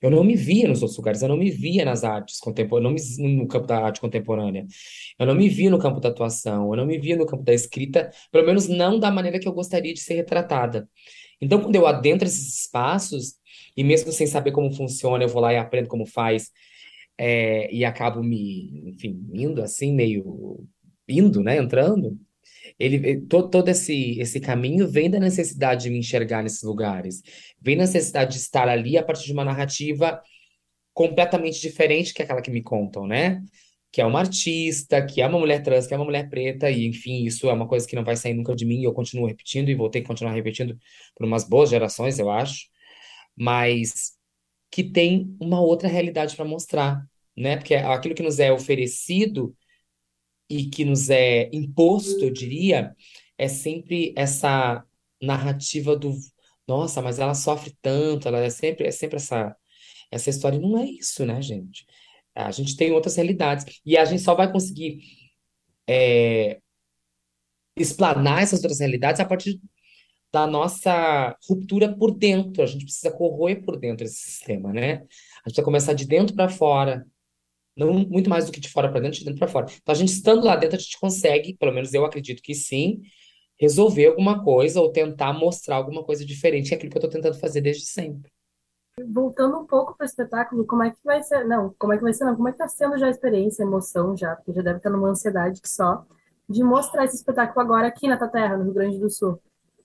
Eu 0.00 0.10
não 0.10 0.22
me 0.22 0.36
via 0.36 0.68
nos 0.68 0.82
outros 0.82 0.98
lugares, 0.98 1.22
eu 1.22 1.28
não 1.28 1.36
me 1.36 1.50
via 1.50 1.84
nas 1.84 2.04
artes 2.04 2.38
contemporâneas, 2.38 3.16
no 3.18 3.48
campo 3.48 3.66
da 3.66 3.78
arte 3.78 4.00
contemporânea. 4.00 4.66
Eu 5.18 5.26
não 5.26 5.34
me 5.34 5.48
via 5.48 5.70
no 5.70 5.78
campo 5.78 6.00
da 6.00 6.10
atuação, 6.10 6.70
eu 6.70 6.76
não 6.76 6.86
me 6.86 6.98
via 6.98 7.16
no 7.16 7.26
campo 7.26 7.42
da 7.42 7.54
escrita, 7.54 8.10
pelo 8.30 8.46
menos 8.46 8.68
não 8.68 9.00
da 9.00 9.10
maneira 9.10 9.38
que 9.38 9.48
eu 9.48 9.52
gostaria 9.52 9.94
de 9.94 10.00
ser 10.00 10.14
retratada. 10.14 10.88
Então, 11.40 11.60
quando 11.60 11.76
eu 11.76 11.86
adentro 11.86 12.26
esses 12.26 12.60
espaços, 12.60 13.34
e 13.76 13.84
mesmo 13.84 14.10
sem 14.12 14.26
saber 14.26 14.52
como 14.52 14.72
funciona, 14.72 15.24
eu 15.24 15.28
vou 15.28 15.42
lá 15.42 15.52
e 15.52 15.56
aprendo 15.56 15.88
como 15.88 16.06
faz, 16.06 16.50
é, 17.18 17.72
e 17.72 17.84
acabo 17.84 18.22
me, 18.22 18.90
enfim, 18.90 19.26
indo 19.32 19.62
assim, 19.62 19.92
meio 19.92 20.66
indo, 21.08 21.42
né, 21.42 21.56
entrando, 21.56 22.18
ele 22.78 23.20
todo, 23.22 23.48
todo 23.48 23.68
esse, 23.68 24.18
esse 24.18 24.40
caminho 24.40 24.88
vem 24.88 25.10
da 25.10 25.20
necessidade 25.20 25.84
de 25.84 25.90
me 25.90 25.98
enxergar 25.98 26.42
nesses 26.42 26.62
lugares, 26.62 27.22
vem 27.60 27.76
da 27.76 27.84
necessidade 27.84 28.32
de 28.32 28.38
estar 28.38 28.68
ali 28.68 28.98
a 28.98 29.02
partir 29.02 29.26
de 29.26 29.32
uma 29.32 29.44
narrativa 29.44 30.20
completamente 30.92 31.60
diferente 31.60 32.12
que 32.12 32.22
aquela 32.22 32.42
que 32.42 32.50
me 32.50 32.62
contam, 32.62 33.06
né? 33.06 33.42
Que 33.96 34.02
é 34.02 34.04
uma 34.04 34.18
artista, 34.20 35.00
que 35.06 35.22
é 35.22 35.26
uma 35.26 35.38
mulher 35.38 35.62
trans, 35.62 35.86
que 35.86 35.94
é 35.94 35.96
uma 35.96 36.04
mulher 36.04 36.28
preta, 36.28 36.70
e 36.70 36.86
enfim, 36.86 37.24
isso 37.24 37.48
é 37.48 37.52
uma 37.54 37.66
coisa 37.66 37.88
que 37.88 37.96
não 37.96 38.04
vai 38.04 38.14
sair 38.14 38.34
nunca 38.34 38.54
de 38.54 38.66
mim, 38.66 38.80
e 38.80 38.84
eu 38.84 38.92
continuo 38.92 39.26
repetindo 39.26 39.70
e 39.70 39.74
vou 39.74 39.88
ter 39.88 40.02
que 40.02 40.06
continuar 40.06 40.34
repetindo 40.34 40.78
por 41.14 41.24
umas 41.24 41.48
boas 41.48 41.70
gerações, 41.70 42.18
eu 42.18 42.30
acho, 42.30 42.66
mas 43.34 44.12
que 44.70 44.84
tem 44.84 45.34
uma 45.40 45.62
outra 45.62 45.88
realidade 45.88 46.36
para 46.36 46.44
mostrar, 46.44 47.02
né? 47.34 47.56
Porque 47.56 47.74
aquilo 47.74 48.14
que 48.14 48.22
nos 48.22 48.38
é 48.38 48.52
oferecido 48.52 49.56
e 50.46 50.66
que 50.66 50.84
nos 50.84 51.08
é 51.08 51.48
imposto, 51.50 52.22
eu 52.22 52.30
diria, 52.30 52.94
é 53.38 53.48
sempre 53.48 54.12
essa 54.14 54.84
narrativa 55.22 55.96
do 55.96 56.14
nossa, 56.68 57.00
mas 57.00 57.18
ela 57.18 57.34
sofre 57.34 57.74
tanto, 57.80 58.28
ela 58.28 58.40
é 58.40 58.50
sempre, 58.50 58.86
é 58.86 58.90
sempre 58.90 59.16
essa, 59.16 59.56
essa 60.10 60.28
história. 60.28 60.58
Não 60.58 60.76
é 60.76 60.84
isso, 60.84 61.24
né, 61.24 61.40
gente? 61.40 61.86
A 62.36 62.50
gente 62.50 62.76
tem 62.76 62.92
outras 62.92 63.16
realidades. 63.16 63.64
E 63.84 63.96
a 63.96 64.04
gente 64.04 64.22
só 64.22 64.34
vai 64.34 64.50
conseguir 64.52 65.00
é, 65.88 66.60
explanar 67.76 68.42
essas 68.42 68.60
outras 68.60 68.80
realidades 68.80 69.20
a 69.20 69.24
partir 69.24 69.60
da 70.32 70.46
nossa 70.46 71.36
ruptura 71.48 71.96
por 71.96 72.12
dentro. 72.12 72.62
A 72.62 72.66
gente 72.66 72.84
precisa 72.84 73.10
corroer 73.10 73.62
por 73.64 73.78
dentro 73.78 74.04
esse 74.04 74.16
sistema, 74.16 74.72
né? 74.72 74.92
A 74.92 74.96
gente 74.98 75.44
precisa 75.44 75.62
começar 75.64 75.92
de 75.94 76.06
dentro 76.06 76.34
para 76.34 76.48
fora. 76.48 77.06
Não 77.76 77.92
muito 77.92 78.28
mais 78.30 78.46
do 78.46 78.52
que 78.52 78.60
de 78.60 78.68
fora 78.68 78.90
para 78.90 79.00
dentro, 79.00 79.18
de 79.18 79.24
dentro 79.24 79.38
para 79.38 79.48
fora. 79.48 79.66
Então, 79.66 79.92
a 79.94 79.96
gente 79.96 80.08
estando 80.08 80.44
lá 80.44 80.56
dentro, 80.56 80.76
a 80.76 80.80
gente 80.80 80.98
consegue, 80.98 81.54
pelo 81.54 81.72
menos 81.72 81.92
eu 81.92 82.04
acredito 82.04 82.42
que 82.42 82.54
sim, 82.54 83.02
resolver 83.58 84.06
alguma 84.06 84.42
coisa 84.42 84.80
ou 84.80 84.90
tentar 84.90 85.32
mostrar 85.32 85.76
alguma 85.76 86.02
coisa 86.04 86.24
diferente, 86.24 86.68
que 86.68 86.74
é 86.74 86.76
aquilo 86.76 86.90
que 86.90 86.96
eu 86.96 87.00
estou 87.00 87.10
tentando 87.10 87.38
fazer 87.38 87.60
desde 87.60 87.86
sempre. 87.86 88.30
Voltando 89.12 89.58
um 89.58 89.66
pouco 89.66 89.96
para 89.96 90.04
o 90.04 90.06
espetáculo, 90.06 90.66
como 90.66 90.82
é 90.82 90.90
que 90.90 90.96
vai 91.04 91.22
ser? 91.22 91.44
Não, 91.44 91.74
como 91.78 91.92
é 91.92 91.96
que 91.96 92.02
vai 92.02 92.14
ser? 92.14 92.24
Não, 92.24 92.34
como 92.34 92.48
é 92.48 92.52
que 92.52 92.62
está 92.62 92.68
sendo 92.68 92.98
já 92.98 93.06
a 93.06 93.10
experiência, 93.10 93.64
a 93.64 93.68
emoção 93.68 94.16
já? 94.16 94.34
Porque 94.36 94.52
já 94.52 94.62
deve 94.62 94.78
estar 94.78 94.90
numa 94.90 95.08
ansiedade 95.08 95.60
que 95.60 95.68
só 95.68 96.04
de 96.48 96.62
mostrar 96.62 97.04
esse 97.04 97.16
espetáculo 97.16 97.60
agora 97.60 97.88
aqui 97.88 98.06
na 98.06 98.16
tua 98.16 98.28
terra, 98.28 98.56
no 98.56 98.64
Rio 98.64 98.74
Grande 98.74 98.98
do 98.98 99.10
Sul. 99.10 99.40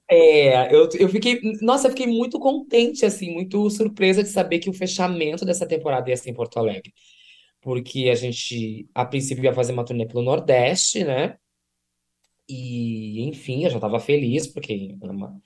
É, 0.10 0.74
eu, 0.74 0.88
eu 1.00 1.10
fiquei, 1.10 1.40
nossa, 1.62 1.88
eu 1.88 1.92
fiquei 1.92 2.08
muito 2.08 2.40
contente, 2.40 3.06
assim, 3.06 3.34
muito 3.34 3.70
surpresa 3.70 4.22
de 4.22 4.30
saber 4.30 4.60
que 4.60 4.70
o 4.70 4.74
fechamento 4.74 5.44
dessa 5.44 5.66
temporada 5.66 6.10
ia 6.10 6.18
ser 6.18 6.30
em 6.30 6.34
Porto 6.34 6.58
Alegre 6.58 6.94
porque 7.62 8.10
a 8.10 8.16
gente, 8.16 8.90
a 8.94 9.06
princípio, 9.06 9.44
ia 9.44 9.54
fazer 9.54 9.72
uma 9.72 9.86
turnê 9.86 10.06
pelo 10.06 10.24
Nordeste, 10.24 11.04
né? 11.04 11.38
E, 12.50 13.22
enfim, 13.28 13.64
eu 13.64 13.70
já 13.70 13.78
estava 13.78 14.00
feliz, 14.00 14.48
porque 14.48 14.98
uma, 15.02 15.40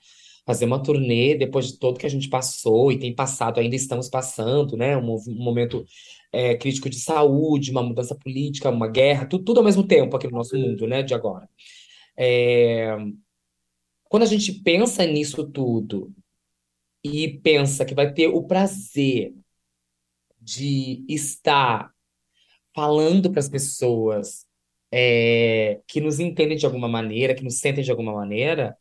fazer 0.46 0.64
uma 0.64 0.80
turnê 0.80 1.34
depois 1.34 1.66
de 1.66 1.78
tudo 1.78 1.98
que 1.98 2.06
a 2.06 2.10
gente 2.10 2.28
passou 2.28 2.92
e 2.92 2.98
tem 2.98 3.12
passado, 3.14 3.58
ainda 3.58 3.74
estamos 3.74 4.08
passando, 4.08 4.76
né? 4.76 4.96
Um, 4.96 5.16
um 5.16 5.34
momento 5.34 5.84
é, 6.32 6.56
crítico 6.56 6.88
de 6.88 7.00
saúde, 7.00 7.72
uma 7.72 7.82
mudança 7.82 8.14
política, 8.14 8.70
uma 8.70 8.88
guerra, 8.88 9.26
tudo, 9.26 9.44
tudo 9.44 9.58
ao 9.58 9.64
mesmo 9.64 9.84
tempo 9.86 10.16
aqui 10.16 10.28
no 10.28 10.36
nosso 10.36 10.56
mundo, 10.56 10.86
né? 10.86 11.02
De 11.02 11.14
agora. 11.14 11.48
É, 12.16 12.96
quando 14.04 14.22
a 14.22 14.26
gente 14.26 14.52
pensa 14.52 15.04
nisso 15.04 15.50
tudo 15.50 16.14
e 17.02 17.28
pensa 17.40 17.84
que 17.84 17.94
vai 17.94 18.12
ter 18.14 18.28
o 18.28 18.44
prazer 18.44 19.34
de 20.40 21.04
estar 21.08 21.90
falando 22.72 23.30
para 23.30 23.40
as 23.40 23.48
pessoas 23.48 24.46
é, 24.92 25.80
que 25.88 26.00
nos 26.00 26.20
entendem 26.20 26.56
de 26.56 26.66
alguma 26.66 26.88
maneira, 26.88 27.34
que 27.34 27.42
nos 27.42 27.58
sentem 27.58 27.82
de 27.82 27.90
alguma 27.90 28.12
maneira, 28.12 28.76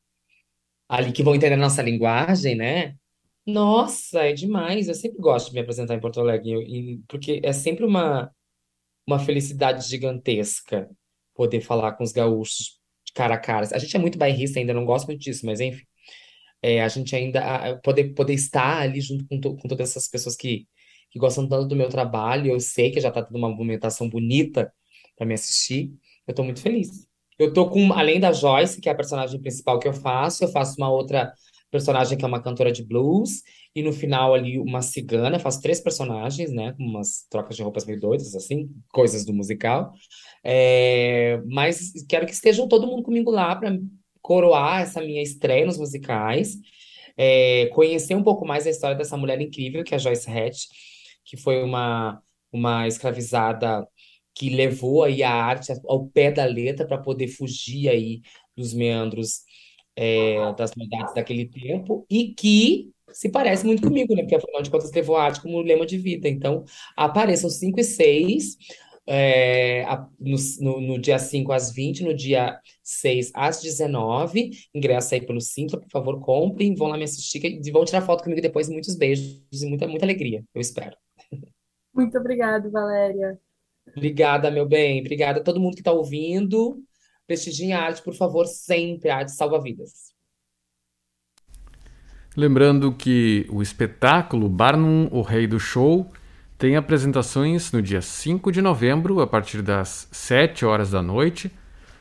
ali 0.88 1.12
que 1.12 1.24
vão 1.24 1.36
entender 1.36 1.56
a 1.56 1.58
nossa 1.58 1.82
linguagem, 1.82 2.56
né? 2.56 2.96
Nossa, 3.46 4.22
é 4.22 4.34
demais. 4.34 4.88
Eu 4.88 4.96
sempre 4.96 5.20
gosto 5.20 5.50
de 5.50 5.54
me 5.54 5.62
apresentar 5.62 5.96
em 5.96 6.00
Porto 6.00 6.20
Alegre, 6.20 7.02
porque 7.08 7.40
é 7.44 7.54
sempre 7.54 7.86
uma, 7.86 8.32
uma 9.08 9.20
felicidade 9.20 9.88
gigantesca 9.88 10.90
poder 11.34 11.62
falar 11.62 11.94
com 11.94 12.04
os 12.04 12.12
gaúchos 12.12 12.80
de 13.06 13.14
cara 13.14 13.36
a 13.36 13.38
cara. 13.40 13.68
A 13.74 13.78
gente 13.80 13.96
é 13.96 14.00
muito 14.00 14.18
bairrista 14.18 14.60
ainda, 14.60 14.74
não 14.74 14.86
gosto 14.86 15.08
muito 15.08 15.22
disso, 15.22 15.46
mas 15.46 15.60
enfim. 15.60 15.84
É, 16.62 16.82
a 16.82 16.88
gente 16.88 17.16
ainda 17.16 17.80
poder, 17.84 18.14
poder 18.16 18.34
estar 18.34 18.82
ali 18.82 19.00
junto 19.02 19.28
com, 19.28 19.40
to, 19.40 19.56
com 19.58 19.68
todas 19.68 19.92
essas 19.92 20.08
pessoas 20.08 20.36
que, 20.36 20.68
que 21.12 21.20
gostam 21.20 21.48
tanto 21.48 21.68
do 21.68 21.76
meu 21.76 21.90
trabalho. 21.90 22.52
Eu 22.52 22.60
sei 22.60 22.92
que 22.92 23.00
já 23.02 23.10
está 23.10 23.24
tendo 23.24 23.38
uma 23.38 23.50
movimentação 23.50 24.10
bonita 24.10 24.74
para 25.16 25.28
me 25.28 25.36
assistir. 25.36 25.92
Eu 26.28 26.32
estou 26.32 26.46
muito 26.46 26.62
feliz. 26.62 27.05
Eu 27.38 27.54
tô 27.54 27.70
com, 27.70 27.94
além 27.94 28.20
da 28.20 28.32
Joyce, 28.32 28.80
que 28.80 28.90
é 28.90 28.92
a 28.92 28.96
personagem 28.96 29.40
principal 29.40 29.80
que 29.80 29.88
eu 29.88 29.94
faço, 29.94 30.44
eu 30.44 30.48
faço 30.48 30.76
uma 30.78 30.90
outra 30.90 31.34
personagem 31.70 32.18
que 32.18 32.24
é 32.24 32.28
uma 32.28 32.42
cantora 32.42 32.72
de 32.72 32.84
blues, 32.84 33.42
e 33.76 33.84
no 33.84 33.92
final 33.92 34.34
ali 34.34 34.58
uma 34.58 34.82
cigana, 34.82 35.36
eu 35.36 35.40
faço 35.40 35.62
três 35.62 35.82
personagens, 35.82 36.52
né, 36.52 36.74
com 36.78 36.84
umas 36.84 37.26
trocas 37.30 37.58
de 37.58 37.64
roupas 37.64 37.86
meio 37.86 38.00
doidas, 38.00 38.34
assim, 38.34 38.70
coisas 38.94 39.26
do 39.26 39.34
musical. 39.34 39.92
É, 40.44 41.42
mas 41.46 41.92
quero 42.08 42.26
que 42.26 42.32
estejam 42.32 42.68
todo 42.68 42.88
mundo 42.88 43.04
comigo 43.04 43.30
lá 43.32 43.54
para 43.56 43.78
coroar 44.22 44.82
essa 44.82 45.02
minha 45.02 45.22
estreia 45.22 45.66
nos 45.66 45.78
musicais, 45.78 46.56
é, 47.18 47.68
conhecer 47.74 48.16
um 48.16 48.24
pouco 48.24 48.46
mais 48.46 48.66
a 48.66 48.70
história 48.70 48.96
dessa 48.96 49.18
mulher 49.18 49.40
incrível 49.42 49.84
que 49.84 49.94
é 49.94 49.98
a 49.98 50.00
Joyce 50.00 50.30
Hatch, 50.30 50.68
que 51.26 51.36
foi 51.36 51.62
uma, 51.62 52.22
uma 52.52 52.88
escravizada 52.88 53.86
que 54.36 54.50
levou 54.50 55.04
aí 55.04 55.24
a 55.24 55.32
arte 55.32 55.72
ao 55.88 56.08
pé 56.08 56.32
da 56.32 56.46
letra 56.46 56.86
para 56.86 56.98
poder 56.98 57.30
fugir 57.30 57.90
aí 57.90 58.22
dos 58.56 58.74
meandros 58.74 59.44
é, 59.96 60.54
das 60.54 60.76
modalidades 60.76 61.16
daquele 61.16 61.48
tempo 61.48 62.06
e 62.10 62.34
que 62.34 62.92
se 63.12 63.30
parece 63.30 63.66
muito 63.66 63.82
comigo, 63.82 64.14
né? 64.14 64.24
Porque 64.24 64.36
afinal 64.36 64.62
de 64.62 64.70
contas 64.70 64.92
levou 64.92 65.16
a 65.16 65.24
arte 65.24 65.42
como 65.42 65.62
lema 65.62 65.86
de 65.86 65.98
vida. 65.98 66.28
Então, 66.28 66.66
apareçam 66.98 67.50
5 67.50 67.80
e 67.80 67.84
6, 67.84 68.58
é, 69.08 69.86
no, 70.20 70.36
no, 70.60 70.82
no, 70.82 71.00
dia 71.00 71.18
5 71.18 71.52
às 71.54 71.72
20, 71.72 72.04
no 72.04 72.14
dia 72.14 72.60
6 72.84 73.32
às 73.34 73.62
19. 73.62 74.52
Ingresso 74.74 75.14
aí 75.14 75.22
pelo 75.22 75.40
Simpla, 75.40 75.80
por 75.80 75.90
favor, 75.90 76.20
comprem, 76.20 76.76
vão 76.76 76.90
lá 76.90 76.98
me 76.98 77.06
assistir 77.06 77.44
e 77.46 77.72
vão 77.72 77.86
tirar 77.86 78.02
foto 78.02 78.24
comigo 78.24 78.42
depois. 78.42 78.68
Muitos 78.68 78.96
beijos 78.96 79.40
e 79.54 79.66
muita, 79.66 79.88
muita 79.88 80.06
alegria, 80.06 80.44
eu 80.54 80.60
espero. 80.60 80.98
Muito 81.94 82.18
obrigada, 82.18 82.70
Valéria. 82.70 83.40
Obrigada, 83.96 84.52
meu 84.52 84.68
bem. 84.68 85.00
Obrigada 85.00 85.40
a 85.40 85.44
todo 85.44 85.60
mundo 85.60 85.76
que 85.76 85.82
está 85.82 85.92
ouvindo. 85.92 86.82
Prestigiem 87.28 87.74
arte, 87.74 88.02
por 88.02 88.14
favor, 88.14 88.46
sempre. 88.46 89.10
Arte 89.10 89.32
salva 89.32 89.62
vidas. 89.62 90.14
Lembrando 92.36 92.92
que 92.92 93.48
o 93.50 93.62
espetáculo 93.62 94.50
Barnum, 94.50 95.08
o 95.12 95.22
Rei 95.22 95.48
do 95.48 95.60
Show, 95.60 96.12
tem 96.58 96.76
apresentações 96.76 97.72
no 97.72 97.82
dia 97.82 98.02
5 98.02 98.52
de 98.52 98.62
novembro, 98.62 99.22
a 99.22 99.28
partir 99.28 99.62
das 99.62 100.08
7 100.12 100.66
horas 100.66 100.92
da 100.92 101.02
noite, 101.02 101.52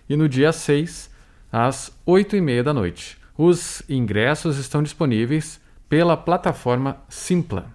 e 0.08 0.16
no 0.16 0.28
dia 0.28 0.52
6, 0.52 1.10
às 1.52 1.92
8 2.04 2.36
e 2.36 2.40
meia 2.40 2.64
da 2.64 2.74
noite. 2.74 3.16
Os 3.38 3.82
ingressos 3.88 4.58
estão 4.58 4.82
disponíveis 4.82 5.60
pela 5.88 6.16
plataforma 6.16 7.02
Simpla. 7.08 7.72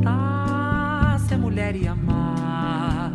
Cantar, 0.00 1.20
ser 1.20 1.36
mulher 1.36 1.76
e 1.76 1.86
amar, 1.86 3.14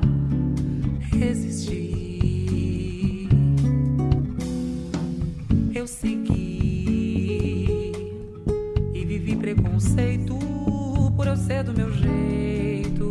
resistir. 1.11 3.27
Eu 5.73 5.87
segui 5.87 7.91
e 8.93 9.05
vivi 9.05 9.35
preconceito 9.35 10.37
por 11.15 11.27
eu 11.27 11.35
ser 11.35 11.63
do 11.63 11.73
meu 11.73 11.91
jeito, 11.91 13.09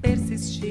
persistir. 0.00 0.70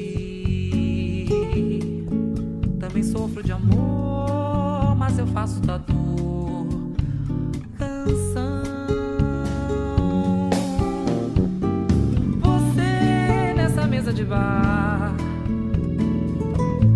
Também 2.80 3.04
sofro 3.04 3.44
de 3.44 3.52
amor, 3.52 4.96
mas 4.96 5.20
eu 5.20 5.28
faço 5.28 5.60
da 5.62 5.78
dor 5.78 6.39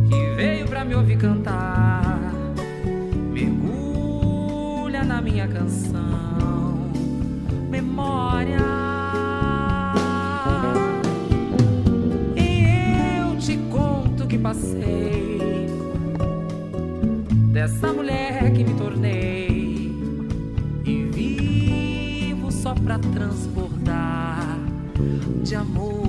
que 0.07 0.35
veio 0.35 0.67
pra 0.67 0.85
me 0.85 0.93
ouvir 0.93 1.17
cantar, 1.17 2.21
mergulha 3.31 5.03
na 5.03 5.19
minha 5.19 5.47
canção, 5.47 6.91
memória. 7.71 8.59
E 12.35 13.19
eu 13.19 13.35
te 13.37 13.57
conto 13.71 14.27
que 14.27 14.37
passei 14.37 15.67
dessa 17.51 17.91
mulher 17.91 18.53
que 18.53 18.63
me 18.63 18.75
tornei 18.75 19.91
e 20.85 21.03
vivo 21.05 22.51
só 22.51 22.75
pra 22.75 22.99
transbordar 22.99 24.59
de 25.43 25.55
amor. 25.55 26.02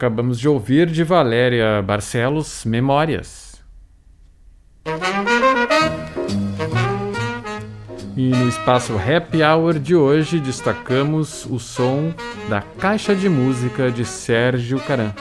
Acabamos 0.00 0.40
de 0.40 0.48
ouvir 0.48 0.86
de 0.86 1.04
Valéria 1.04 1.82
Barcelos 1.82 2.64
Memórias. 2.64 3.62
E 8.16 8.30
no 8.30 8.48
espaço 8.48 8.94
Happy 8.94 9.42
Hour 9.42 9.78
de 9.78 9.94
hoje 9.94 10.40
destacamos 10.40 11.44
o 11.44 11.58
som 11.58 12.14
da 12.48 12.62
Caixa 12.62 13.14
de 13.14 13.28
Música 13.28 13.90
de 13.90 14.06
Sérgio 14.06 14.80
Caran. 14.80 15.12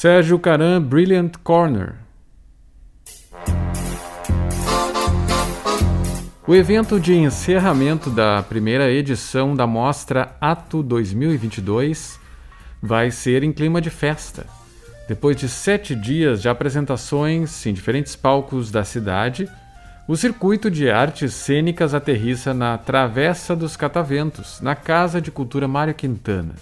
Sérgio 0.00 0.38
Caran 0.38 0.80
Brilliant 0.80 1.32
Corner. 1.42 1.96
O 6.46 6.54
evento 6.54 7.00
de 7.00 7.16
encerramento 7.16 8.08
da 8.08 8.40
primeira 8.44 8.88
edição 8.92 9.56
da 9.56 9.66
mostra 9.66 10.36
Ato 10.40 10.84
2022 10.84 12.20
vai 12.80 13.10
ser 13.10 13.42
em 13.42 13.52
clima 13.52 13.80
de 13.80 13.90
festa. 13.90 14.46
Depois 15.08 15.36
de 15.36 15.48
sete 15.48 15.96
dias 15.96 16.40
de 16.40 16.48
apresentações 16.48 17.66
em 17.66 17.72
diferentes 17.72 18.14
palcos 18.14 18.70
da 18.70 18.84
cidade, 18.84 19.48
o 20.06 20.16
circuito 20.16 20.70
de 20.70 20.88
artes 20.88 21.34
cênicas 21.34 21.92
aterrissa 21.92 22.54
na 22.54 22.78
Travessa 22.78 23.56
dos 23.56 23.76
Cataventos, 23.76 24.60
na 24.60 24.76
Casa 24.76 25.20
de 25.20 25.32
Cultura 25.32 25.66
Mário 25.66 25.92
Quintana. 25.92 26.54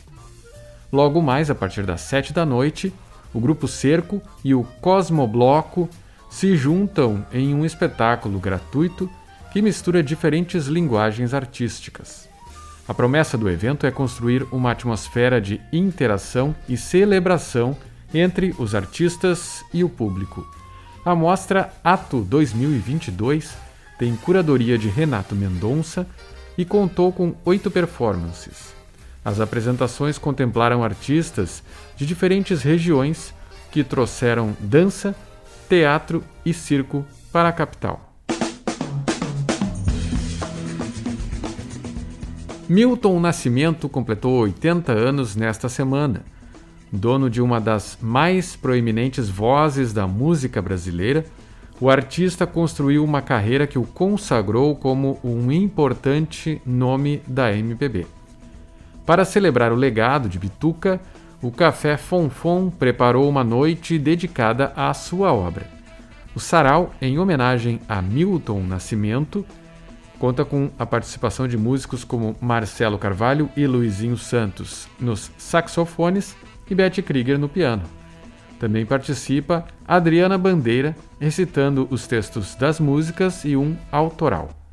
Logo 0.90 1.20
mais, 1.20 1.50
a 1.50 1.54
partir 1.54 1.82
das 1.82 2.00
sete 2.00 2.32
da 2.32 2.46
noite, 2.46 2.94
o 3.36 3.40
Grupo 3.40 3.68
Cerco 3.68 4.22
e 4.42 4.54
o 4.54 4.64
Cosmobloco 4.80 5.90
se 6.30 6.56
juntam 6.56 7.26
em 7.30 7.54
um 7.54 7.66
espetáculo 7.66 8.38
gratuito 8.38 9.10
que 9.52 9.60
mistura 9.60 10.02
diferentes 10.02 10.68
linguagens 10.68 11.34
artísticas. 11.34 12.30
A 12.88 12.94
promessa 12.94 13.36
do 13.36 13.50
evento 13.50 13.86
é 13.86 13.90
construir 13.90 14.46
uma 14.50 14.70
atmosfera 14.70 15.38
de 15.38 15.60
interação 15.70 16.56
e 16.66 16.78
celebração 16.78 17.76
entre 18.14 18.54
os 18.58 18.74
artistas 18.74 19.62
e 19.70 19.84
o 19.84 19.88
público. 19.88 20.46
A 21.04 21.14
mostra 21.14 21.74
Ato 21.84 22.22
2022 22.22 23.54
tem 23.98 24.16
curadoria 24.16 24.78
de 24.78 24.88
Renato 24.88 25.34
Mendonça 25.34 26.06
e 26.56 26.64
contou 26.64 27.12
com 27.12 27.34
oito 27.44 27.70
performances. 27.70 28.74
As 29.22 29.40
apresentações 29.40 30.16
contemplaram 30.16 30.82
artistas 30.82 31.62
de 31.96 32.06
diferentes 32.06 32.62
regiões 32.62 33.34
que 33.72 33.82
trouxeram 33.82 34.56
dança, 34.60 35.14
teatro 35.68 36.22
e 36.44 36.52
circo 36.52 37.04
para 37.32 37.48
a 37.48 37.52
capital. 37.52 38.14
Milton 42.68 43.20
Nascimento 43.20 43.88
completou 43.88 44.40
80 44.40 44.92
anos 44.92 45.36
nesta 45.36 45.68
semana. 45.68 46.24
Dono 46.90 47.30
de 47.30 47.40
uma 47.40 47.60
das 47.60 47.96
mais 48.00 48.56
proeminentes 48.56 49.28
vozes 49.28 49.92
da 49.92 50.06
música 50.06 50.60
brasileira, 50.60 51.24
o 51.80 51.90
artista 51.90 52.46
construiu 52.46 53.04
uma 53.04 53.20
carreira 53.20 53.66
que 53.66 53.78
o 53.78 53.84
consagrou 53.84 54.74
como 54.74 55.18
um 55.22 55.52
importante 55.52 56.60
nome 56.64 57.22
da 57.26 57.52
MPB. 57.52 58.06
Para 59.04 59.24
celebrar 59.24 59.72
o 59.72 59.76
legado 59.76 60.28
de 60.28 60.38
Bituca, 60.38 61.00
o 61.42 61.50
Café 61.50 61.96
Fonfon 61.96 62.70
preparou 62.70 63.28
uma 63.28 63.44
noite 63.44 63.98
dedicada 63.98 64.72
à 64.74 64.92
sua 64.94 65.32
obra. 65.32 65.66
O 66.34 66.40
sarau, 66.40 66.92
em 67.00 67.18
homenagem 67.18 67.80
a 67.88 68.02
Milton 68.02 68.60
Nascimento, 68.60 69.44
conta 70.18 70.44
com 70.44 70.70
a 70.78 70.84
participação 70.84 71.46
de 71.46 71.56
músicos 71.56 72.04
como 72.04 72.36
Marcelo 72.40 72.98
Carvalho 72.98 73.48
e 73.56 73.66
Luizinho 73.66 74.16
Santos 74.16 74.88
nos 74.98 75.30
saxofones 75.38 76.36
e 76.68 76.74
Betty 76.74 77.02
Krieger 77.02 77.38
no 77.38 77.48
piano. 77.48 77.82
Também 78.58 78.86
participa 78.86 79.66
Adriana 79.86 80.38
Bandeira 80.38 80.96
recitando 81.20 81.86
os 81.90 82.06
textos 82.06 82.54
das 82.54 82.80
músicas 82.80 83.44
e 83.44 83.56
um 83.56 83.76
autoral. 83.92 84.65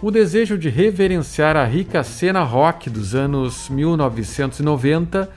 O 0.00 0.10
desejo 0.10 0.56
de 0.56 0.68
reverenciar 0.68 1.56
a 1.56 1.64
rica 1.64 2.04
cena 2.04 2.42
rock 2.42 2.88
dos 2.88 3.14
anos 3.14 3.68
1990 3.68 5.28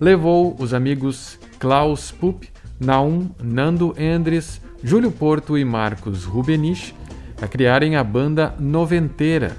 levou 0.00 0.56
os 0.58 0.72
amigos 0.72 1.38
Klaus 1.58 2.10
Pupp, 2.10 2.48
Naum, 2.80 3.30
Nando 3.42 3.94
Endres, 3.98 4.62
Júlio 4.82 5.10
Porto 5.10 5.58
e 5.58 5.64
Marcos 5.64 6.24
Rubenich 6.24 6.94
a 7.40 7.46
criarem 7.46 7.96
a 7.96 8.04
banda 8.04 8.54
Noventeira. 8.58 9.56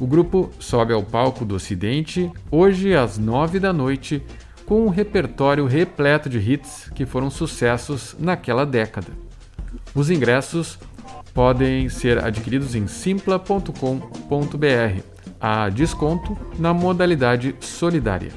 O 0.00 0.06
grupo 0.06 0.50
sobe 0.58 0.92
ao 0.92 1.02
palco 1.02 1.44
do 1.44 1.54
Ocidente 1.54 2.30
hoje 2.50 2.94
às 2.94 3.16
nove 3.16 3.60
da 3.60 3.72
noite 3.72 4.22
com 4.66 4.86
um 4.86 4.88
repertório 4.88 5.66
repleto 5.66 6.28
de 6.28 6.38
hits 6.38 6.90
que 6.94 7.06
foram 7.06 7.30
sucessos 7.30 8.16
naquela 8.18 8.66
década. 8.66 9.08
Os 9.94 10.10
ingressos 10.10 10.78
podem 11.34 11.88
ser 11.88 12.22
adquiridos 12.22 12.74
em 12.74 12.86
simpla.com.br. 12.86 13.72
Há 15.40 15.68
desconto 15.68 16.36
na 16.58 16.72
modalidade 16.72 17.54
solidária. 17.60 18.32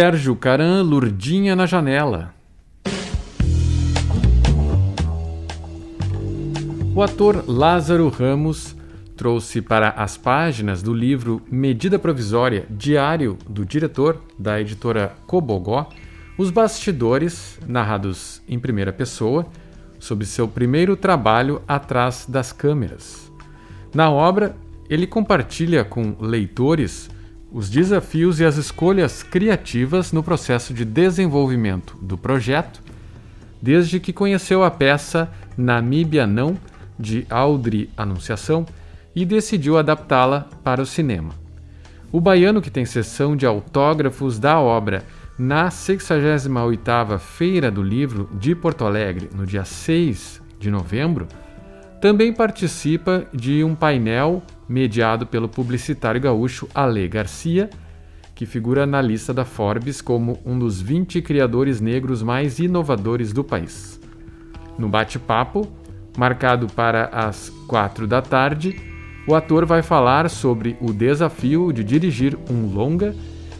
Sérgio 0.00 0.34
Caran, 0.34 0.80
Lurdinha 0.80 1.54
na 1.54 1.66
Janela. 1.66 2.34
O 6.94 7.02
ator 7.02 7.44
Lázaro 7.46 8.08
Ramos 8.08 8.74
trouxe 9.14 9.60
para 9.60 9.90
as 9.90 10.16
páginas 10.16 10.82
do 10.82 10.94
livro 10.94 11.42
Medida 11.52 11.98
Provisória 11.98 12.64
Diário 12.70 13.36
do 13.46 13.62
Diretor, 13.66 14.22
da 14.38 14.58
editora 14.58 15.14
Cobogó, 15.26 15.90
os 16.38 16.50
bastidores, 16.50 17.58
narrados 17.68 18.40
em 18.48 18.58
primeira 18.58 18.94
pessoa, 18.94 19.46
sobre 19.98 20.24
seu 20.24 20.48
primeiro 20.48 20.96
trabalho 20.96 21.60
atrás 21.68 22.24
das 22.26 22.52
câmeras. 22.52 23.30
Na 23.92 24.10
obra, 24.10 24.56
ele 24.88 25.06
compartilha 25.06 25.84
com 25.84 26.16
leitores 26.18 27.10
os 27.52 27.68
desafios 27.68 28.40
e 28.40 28.44
as 28.44 28.56
escolhas 28.56 29.22
criativas 29.22 30.12
no 30.12 30.22
processo 30.22 30.72
de 30.72 30.84
desenvolvimento 30.84 31.96
do 32.00 32.16
projeto, 32.16 32.80
desde 33.60 33.98
que 33.98 34.12
conheceu 34.12 34.62
a 34.62 34.70
peça 34.70 35.30
Namíbia 35.56 36.26
Não, 36.26 36.56
de 36.98 37.26
Audrey 37.28 37.90
Anunciação, 37.96 38.64
e 39.14 39.24
decidiu 39.24 39.76
adaptá-la 39.76 40.48
para 40.62 40.80
o 40.80 40.86
cinema. 40.86 41.34
O 42.12 42.20
baiano, 42.20 42.62
que 42.62 42.70
tem 42.70 42.84
sessão 42.84 43.36
de 43.36 43.46
autógrafos 43.46 44.38
da 44.38 44.58
obra 44.58 45.04
na 45.38 45.68
68ª 45.68 47.18
Feira 47.18 47.70
do 47.70 47.82
Livro 47.82 48.28
de 48.34 48.54
Porto 48.54 48.84
Alegre, 48.84 49.30
no 49.34 49.46
dia 49.46 49.64
6 49.64 50.40
de 50.58 50.70
novembro, 50.70 51.26
também 52.00 52.32
participa 52.32 53.26
de 53.32 53.64
um 53.64 53.74
painel 53.74 54.42
mediado 54.70 55.26
pelo 55.26 55.48
publicitário 55.48 56.20
gaúcho 56.20 56.68
Ale 56.72 57.08
Garcia, 57.08 57.68
que 58.36 58.46
figura 58.46 58.86
na 58.86 59.02
lista 59.02 59.34
da 59.34 59.44
Forbes 59.44 60.00
como 60.00 60.38
um 60.46 60.56
dos 60.56 60.80
20 60.80 61.20
criadores 61.22 61.80
negros 61.80 62.22
mais 62.22 62.60
inovadores 62.60 63.32
do 63.32 63.42
país. 63.42 64.00
No 64.78 64.88
bate-papo, 64.88 65.66
marcado 66.16 66.68
para 66.68 67.06
as 67.06 67.50
quatro 67.66 68.06
da 68.06 68.22
tarde, 68.22 68.80
o 69.26 69.34
ator 69.34 69.66
vai 69.66 69.82
falar 69.82 70.30
sobre 70.30 70.76
o 70.80 70.92
desafio 70.92 71.72
de 71.72 71.82
dirigir 71.82 72.38
um 72.48 72.72
longa 72.72 73.14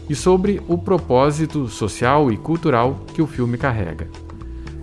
e 0.09 0.15
sobre 0.15 0.61
o 0.65 0.77
propósito 0.77 1.67
social 1.67 2.31
e 2.31 2.37
cultural 2.37 3.05
que 3.13 3.21
o 3.21 3.27
filme 3.27 3.57
carrega. 3.57 4.07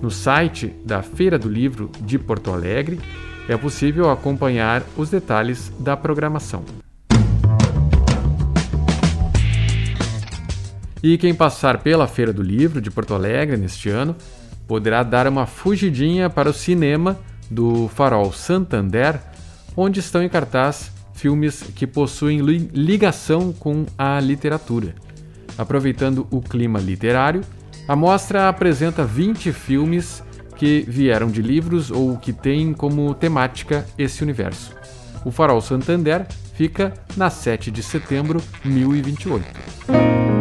No 0.02 0.10
site 0.10 0.68
da 0.84 1.02
Feira 1.02 1.38
do 1.38 1.48
Livro 1.48 1.90
de 2.00 2.18
Porto 2.18 2.52
Alegre, 2.52 3.00
é 3.48 3.56
possível 3.56 4.10
acompanhar 4.10 4.82
os 4.96 5.08
detalhes 5.08 5.72
da 5.78 5.96
programação. 5.96 6.62
E 11.02 11.16
quem 11.16 11.34
passar 11.34 11.78
pela 11.78 12.06
Feira 12.06 12.32
do 12.32 12.42
Livro 12.42 12.80
de 12.80 12.90
Porto 12.90 13.14
Alegre 13.14 13.56
neste 13.56 13.88
ano 13.88 14.14
poderá 14.66 15.02
dar 15.02 15.26
uma 15.26 15.46
fugidinha 15.46 16.28
para 16.28 16.50
o 16.50 16.52
cinema 16.52 17.18
do 17.50 17.88
Farol 17.88 18.32
Santander, 18.32 19.20
onde 19.76 20.00
estão 20.00 20.22
em 20.22 20.28
cartaz 20.28 20.92
filmes 21.14 21.62
que 21.74 21.86
possuem 21.86 22.40
ligação 22.40 23.52
com 23.52 23.86
a 23.96 24.20
literatura. 24.20 24.94
Aproveitando 25.56 26.26
o 26.30 26.40
clima 26.40 26.78
literário, 26.78 27.40
a 27.88 27.96
mostra 27.96 28.48
apresenta 28.48 29.04
20 29.04 29.52
filmes 29.52 30.22
que 30.58 30.84
vieram 30.86 31.30
de 31.30 31.40
livros 31.40 31.90
ou 31.90 32.18
que 32.18 32.32
têm 32.32 32.74
como 32.74 33.14
temática 33.14 33.86
esse 33.96 34.22
universo. 34.22 34.74
O 35.24 35.30
Farol 35.30 35.60
Santander 35.60 36.26
fica 36.54 36.92
na 37.16 37.30
7 37.30 37.70
de 37.70 37.82
setembro 37.82 38.42
de 38.62 38.68
1028. 38.68 40.37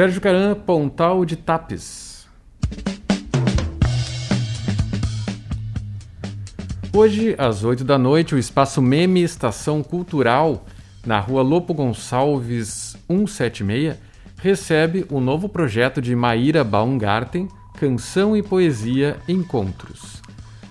Sérgio 0.00 0.22
Caran, 0.22 0.54
Pontal 0.54 1.26
de 1.26 1.36
Tapes. 1.36 2.26
Hoje, 6.90 7.34
às 7.36 7.64
8 7.64 7.84
da 7.84 7.98
noite, 7.98 8.34
o 8.34 8.38
Espaço 8.38 8.80
Meme 8.80 9.22
Estação 9.22 9.82
Cultural, 9.82 10.64
na 11.04 11.20
rua 11.20 11.42
Lopo 11.42 11.74
Gonçalves 11.74 12.96
176, 13.08 13.98
recebe 14.38 15.04
o 15.10 15.20
novo 15.20 15.50
projeto 15.50 16.00
de 16.00 16.16
Maíra 16.16 16.64
Baumgarten, 16.64 17.46
Canção 17.78 18.34
e 18.34 18.42
Poesia 18.42 19.18
Encontros. 19.28 20.22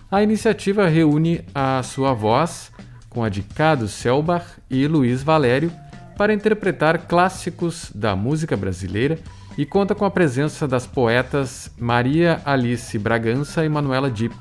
A 0.10 0.24
iniciativa 0.24 0.88
reúne 0.88 1.46
a 1.54 1.84
sua 1.84 2.14
voz 2.14 2.72
com 3.12 3.24
a 3.24 3.30
de 3.30 3.44
Cado 3.44 3.88
Selbach 3.88 4.48
e 4.72 4.88
Luiz 4.88 5.22
Valério 5.22 5.72
para 6.20 6.34
interpretar 6.34 7.08
clássicos 7.08 7.94
da 7.96 8.14
música 8.14 8.58
brasileira 8.58 9.18
e 9.58 9.66
conta 9.66 9.96
com 9.96 10.04
a 10.04 10.12
presença 10.12 10.68
das 10.68 10.86
poetas 10.86 11.72
Maria 11.80 12.42
Alice 12.44 13.00
Bragança 13.00 13.64
e 13.64 13.70
Manuela 13.70 14.12
Dipp. 14.12 14.36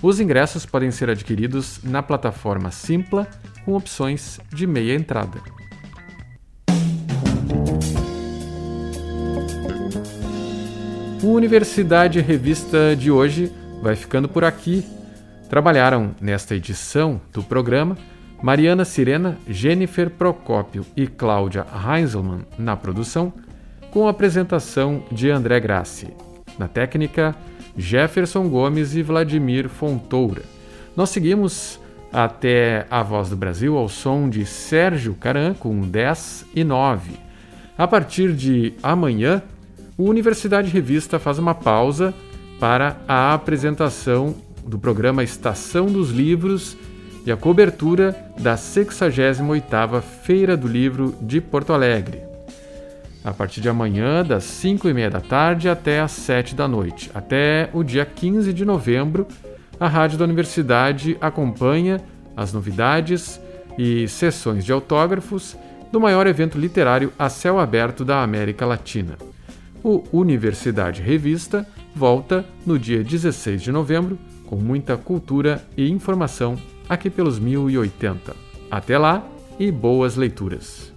Os 0.00 0.18
ingressos 0.18 0.64
podem 0.64 0.90
ser 0.90 1.10
adquiridos 1.10 1.80
na 1.84 2.02
plataforma 2.02 2.70
Simpla 2.70 3.28
com 3.66 3.74
opções 3.74 4.40
de 4.48 4.66
meia 4.66 4.94
entrada. 4.94 5.38
O 11.22 11.26
Universidade 11.26 12.18
Revista 12.22 12.96
de 12.96 13.10
hoje 13.10 13.52
vai 13.82 13.94
ficando 13.94 14.26
por 14.26 14.42
aqui. 14.42 14.86
Trabalharam 15.50 16.14
nesta 16.18 16.54
edição 16.54 17.20
do 17.30 17.42
programa 17.42 17.94
Mariana 18.42 18.84
Sirena, 18.84 19.36
Jennifer 19.48 20.08
Procópio 20.08 20.86
e 20.96 21.06
Cláudia 21.06 21.66
Heinzelmann 21.72 22.42
na 22.56 22.76
produção, 22.76 23.32
com 23.90 24.06
a 24.06 24.10
apresentação 24.10 25.02
de 25.10 25.30
André 25.30 25.58
Grassi. 25.58 26.08
Na 26.58 26.68
técnica, 26.68 27.34
Jefferson 27.76 28.48
Gomes 28.48 28.94
e 28.94 29.02
Vladimir 29.02 29.68
Fontoura. 29.68 30.42
Nós 30.96 31.10
seguimos 31.10 31.80
até 32.12 32.86
a 32.90 33.02
Voz 33.02 33.28
do 33.28 33.36
Brasil 33.36 33.76
ao 33.76 33.88
som 33.88 34.28
de 34.28 34.46
Sérgio 34.46 35.14
Caran 35.14 35.54
com 35.54 35.80
10 35.80 36.46
e 36.54 36.64
9. 36.64 37.12
A 37.76 37.86
partir 37.86 38.32
de 38.32 38.72
amanhã, 38.82 39.42
o 39.96 40.04
Universidade 40.04 40.70
Revista 40.70 41.18
faz 41.18 41.38
uma 41.38 41.54
pausa 41.54 42.14
para 42.58 42.96
a 43.06 43.34
apresentação 43.34 44.34
do 44.64 44.78
programa 44.78 45.24
Estação 45.24 45.86
dos 45.86 46.10
Livros 46.10 46.76
e 47.28 47.32
a 47.32 47.36
cobertura 47.36 48.16
da 48.38 48.54
68ª 48.54 50.00
Feira 50.00 50.56
do 50.56 50.66
Livro 50.66 51.14
de 51.20 51.42
Porto 51.42 51.74
Alegre. 51.74 52.22
A 53.22 53.34
partir 53.34 53.60
de 53.60 53.68
amanhã, 53.68 54.24
das 54.24 54.44
5 54.44 54.88
e 54.88 54.94
meia 54.94 55.10
da 55.10 55.20
tarde 55.20 55.68
até 55.68 56.00
às 56.00 56.12
7 56.12 56.54
da 56.54 56.66
noite. 56.66 57.10
Até 57.12 57.68
o 57.74 57.82
dia 57.82 58.06
15 58.06 58.50
de 58.54 58.64
novembro, 58.64 59.28
a 59.78 59.86
Rádio 59.86 60.16
da 60.16 60.24
Universidade 60.24 61.18
acompanha 61.20 62.00
as 62.34 62.54
novidades 62.54 63.38
e 63.76 64.08
sessões 64.08 64.64
de 64.64 64.72
autógrafos 64.72 65.54
do 65.92 66.00
maior 66.00 66.26
evento 66.26 66.58
literário 66.58 67.12
a 67.18 67.28
céu 67.28 67.58
aberto 67.58 68.06
da 68.06 68.22
América 68.22 68.64
Latina. 68.64 69.18
O 69.84 70.02
Universidade 70.14 71.02
Revista 71.02 71.66
volta 71.94 72.42
no 72.64 72.78
dia 72.78 73.04
16 73.04 73.60
de 73.60 73.70
novembro 73.70 74.18
com 74.46 74.56
muita 74.56 74.96
cultura 74.96 75.62
e 75.76 75.90
informação 75.90 76.56
aqui 76.88 77.10
pelos 77.10 77.38
1080. 77.38 78.34
Até 78.70 78.98
lá 78.98 79.26
e 79.58 79.70
boas 79.70 80.16
leituras! 80.16 80.92